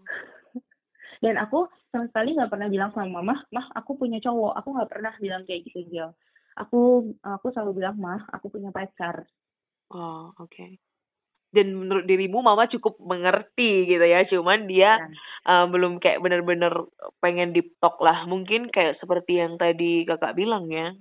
[1.19, 4.91] Dan aku sama sekali nggak pernah bilang sama mama mah aku punya cowok aku nggak
[4.91, 6.11] pernah bilang kayak gitu Gil
[6.59, 9.27] aku aku selalu bilang mah aku punya pacar
[9.89, 10.77] Oh, oke.
[11.49, 15.13] Dan menurut dirimu mama cukup mengerti gitu ya, cuman dia Dan,
[15.49, 16.73] eh, belum kayak bener-bener
[17.25, 18.29] pengen deep talk lah.
[18.29, 20.93] Mungkin kayak seperti yang tadi kakak bilang ya.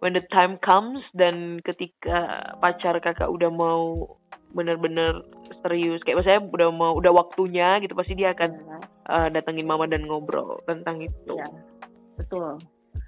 [0.00, 4.16] When the time comes dan ketika pacar kakak udah mau
[4.52, 5.24] bener-bener
[5.60, 8.78] serius, kayak misalnya udah mau udah waktunya gitu, pasti dia akan ya,
[9.08, 11.34] eh, datengin mama dan ngobrol tentang itu.
[11.34, 11.48] ya,
[12.16, 12.60] betul.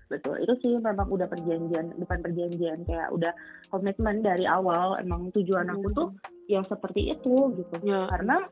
[0.09, 0.37] Betul.
[0.45, 3.33] Itu sih memang udah perjanjian bukan perjanjian kayak udah
[3.73, 5.01] komitmen dari awal.
[5.01, 6.21] Emang tujuan aku tuh Hmm.
[6.49, 7.75] yang seperti itu gitu.
[7.83, 8.05] Ya.
[8.13, 8.45] karena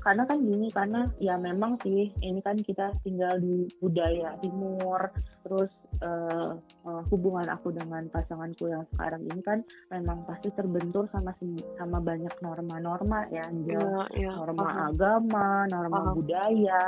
[0.00, 5.12] karena kan gini karena ya memang sih ini kan kita tinggal di budaya timur
[5.44, 5.68] terus
[6.00, 6.50] eh,
[6.88, 9.60] eh, hubungan aku dengan pasanganku yang sekarang ini kan
[9.92, 11.36] memang pasti terbentur sama
[11.76, 13.44] sama banyak norma-norma ya.
[13.68, 14.32] Ya, ya.
[14.40, 14.88] norma paham.
[14.96, 16.14] agama norma Paham.
[16.16, 16.84] budaya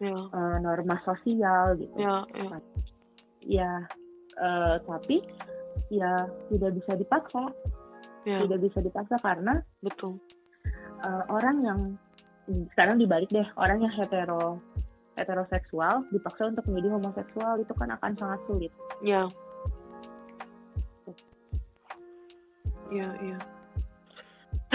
[0.00, 2.56] Ya, eh, norma sosial gitu ya, ya.
[3.44, 3.72] ya
[4.40, 5.20] eh, tapi
[5.92, 7.52] ya tidak bisa dipaksa
[8.28, 10.20] Ya, tidak bisa dipaksa karena betul.
[11.04, 11.80] eh, orang yang
[12.74, 14.58] sekarang dibalik deh orang yang hetero
[15.18, 19.24] heteroseksual dipaksa untuk menjadi homoseksual itu kan akan sangat sulit Ya.
[22.90, 23.38] Ya, ya.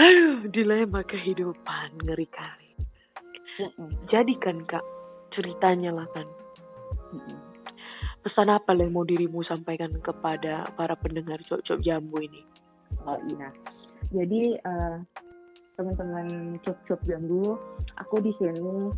[0.00, 2.70] Aduh, dilema kehidupan ngeri kali.
[4.08, 4.84] Jadi kan kak,
[5.32, 6.24] ceritanya lah kan.
[8.24, 12.40] Pesan apa yang mau dirimu sampaikan kepada para pendengar cok-cok jambu ini?
[13.04, 13.52] Oh iya.
[14.12, 14.96] Jadi eh,
[15.76, 17.60] teman-teman cup-cup jambu,
[18.00, 18.90] aku di sini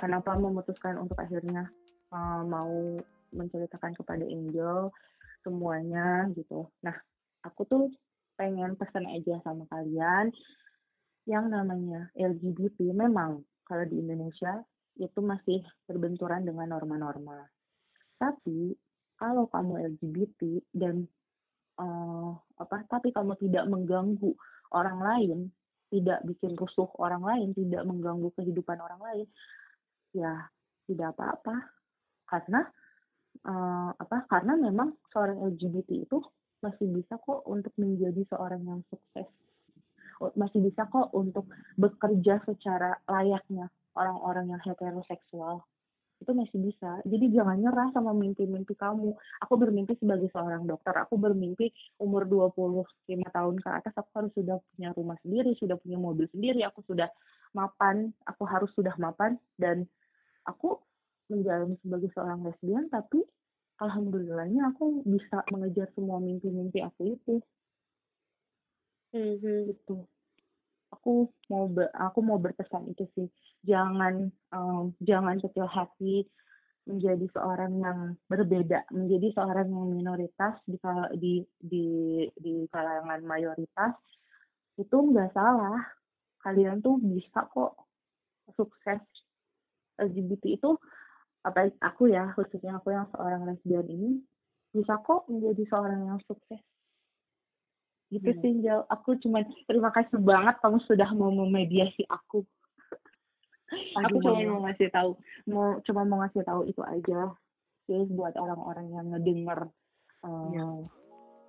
[0.00, 1.68] kenapa memutuskan untuk akhirnya
[2.12, 2.96] eh, mau
[3.32, 4.88] menceritakan kepada Angel
[5.44, 6.72] semuanya gitu.
[6.80, 6.96] Nah,
[7.44, 7.84] aku tuh
[8.40, 10.32] pengen pesan aja sama kalian
[11.28, 14.64] yang namanya LGBT memang kalau di Indonesia
[14.96, 17.44] itu masih berbenturan dengan norma-norma.
[18.16, 18.72] Tapi
[19.20, 20.40] kalau kamu LGBT
[20.72, 21.04] dan
[21.76, 24.32] eh, apa tapi kamu tidak mengganggu
[24.72, 25.38] orang lain
[25.88, 29.26] tidak bikin rusuh orang lain tidak mengganggu kehidupan orang lain
[30.12, 30.48] ya
[30.88, 31.56] tidak apa-apa.
[32.28, 32.60] Karena
[33.44, 36.18] eh, apa karena memang seorang LGBT itu
[36.58, 39.28] masih bisa kok untuk menjadi seorang yang sukses.
[40.34, 41.46] Masih bisa kok untuk
[41.78, 45.62] bekerja secara layaknya orang-orang yang heteroseksual
[46.18, 46.98] itu masih bisa.
[47.06, 49.14] Jadi jangan nyerah sama mimpi-mimpi kamu.
[49.46, 50.94] Aku bermimpi sebagai seorang dokter.
[50.98, 51.70] Aku bermimpi
[52.02, 56.66] umur 25 tahun ke atas aku harus sudah punya rumah sendiri, sudah punya mobil sendiri,
[56.66, 57.06] aku sudah
[57.54, 59.86] mapan, aku harus sudah mapan dan
[60.44, 60.80] aku
[61.28, 63.20] menjalani sebagai seorang lesbian tapi
[63.78, 67.34] alhamdulillahnya aku bisa mengejar semua mimpi-mimpi aku itu
[69.12, 70.08] gitu
[70.94, 73.28] aku mau be- aku mau berpesan itu sih.
[73.64, 76.24] Jangan em, jangan kecil hati
[76.88, 77.98] menjadi seorang yang
[78.32, 80.80] berbeda menjadi seorang yang minoritas di
[81.20, 81.86] di di
[82.40, 83.92] di kalangan mayoritas.
[84.80, 85.80] Itu nggak salah.
[86.40, 87.76] Kalian tuh bisa kok
[88.56, 89.02] sukses
[90.00, 90.70] LGBT itu.
[91.44, 94.10] Apa aku ya khususnya aku yang seorang lesbian ini
[94.74, 96.60] bisa kok menjadi seorang yang sukses
[98.08, 98.40] gitu Hmm.
[98.40, 98.80] sih Jel.
[98.86, 102.42] aku cuman terima kasih banget kamu sudah mau memediasi aku
[103.94, 104.48] aku Aduh, cuma Mama.
[104.50, 105.10] mau ngasih tahu
[105.46, 107.36] mau cuma mau ngasih tahu itu aja
[107.84, 109.68] sih buat orang-orang yang ngedenger
[110.22, 110.64] eh, Ya.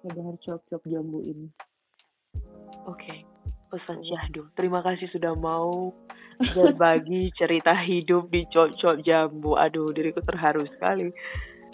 [0.01, 1.47] ngedenger cop-cop jambu ini
[2.85, 3.21] Oke,
[3.69, 4.49] pesan syahdu.
[4.55, 5.93] Terima kasih sudah mau
[6.55, 9.53] berbagi cerita hidup di cok-cok jambu.
[9.53, 11.11] Aduh, diriku terharu sekali.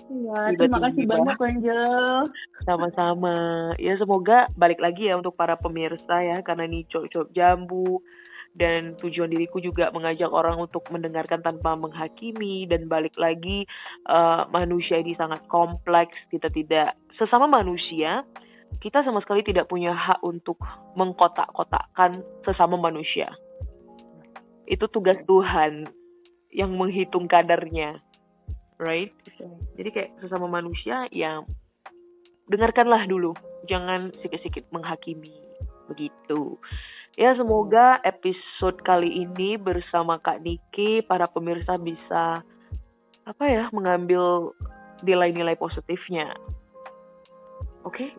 [0.06, 2.30] Iya, terima kasih banyak Angel.
[2.62, 3.38] Sama-sama.
[3.82, 8.02] Ya semoga balik lagi ya untuk para pemirsa ya karena ini cok-cok jambu.
[8.56, 13.68] Dan tujuan diriku juga mengajak orang untuk mendengarkan tanpa menghakimi dan balik lagi
[14.08, 16.16] eh, manusia ini sangat kompleks.
[16.32, 18.24] Kita tidak sesama manusia
[18.82, 20.60] kita sama sekali tidak punya hak untuk
[21.00, 23.32] mengkotak-kotakkan sesama manusia.
[24.66, 25.88] Itu tugas Tuhan
[26.52, 28.02] yang menghitung kadarnya
[28.80, 29.12] right?
[29.76, 31.42] Jadi kayak sesama manusia ya
[32.50, 33.34] dengarkanlah dulu.
[33.66, 35.34] Jangan sikit-sikit menghakimi.
[35.90, 36.58] Begitu.
[37.16, 42.44] Ya semoga episode kali ini bersama Kak Niki para pemirsa bisa
[43.26, 44.52] apa ya mengambil
[45.02, 46.36] nilai-nilai positifnya.
[47.88, 48.12] Oke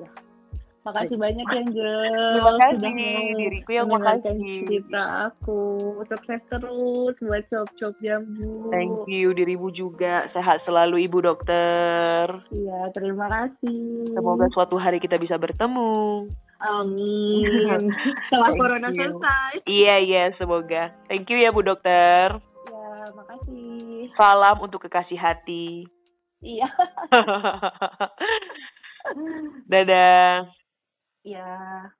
[0.86, 2.30] Makasih banyak Angel.
[2.30, 2.92] Terima kasih, sudah
[3.36, 4.62] diriku yang makasih.
[4.62, 5.58] cerita aku.
[6.06, 8.70] Sukses terus buat cop-cop jambu.
[8.70, 14.12] thank you dirimu juga sehat selalu ibu dokter Iya, terima kasih.
[14.12, 16.26] semoga suatu hari kita bisa bertemu
[16.58, 17.90] Amin.
[18.24, 18.96] Setelah corona you.
[18.96, 19.52] selesai.
[19.66, 24.08] iya iya semoga thank you ya bu dokter Ya, makasih.
[24.14, 25.84] Salam untuk kekasih hati.
[26.40, 26.66] Iya.
[29.66, 30.46] Dadah.
[31.26, 31.90] yeah.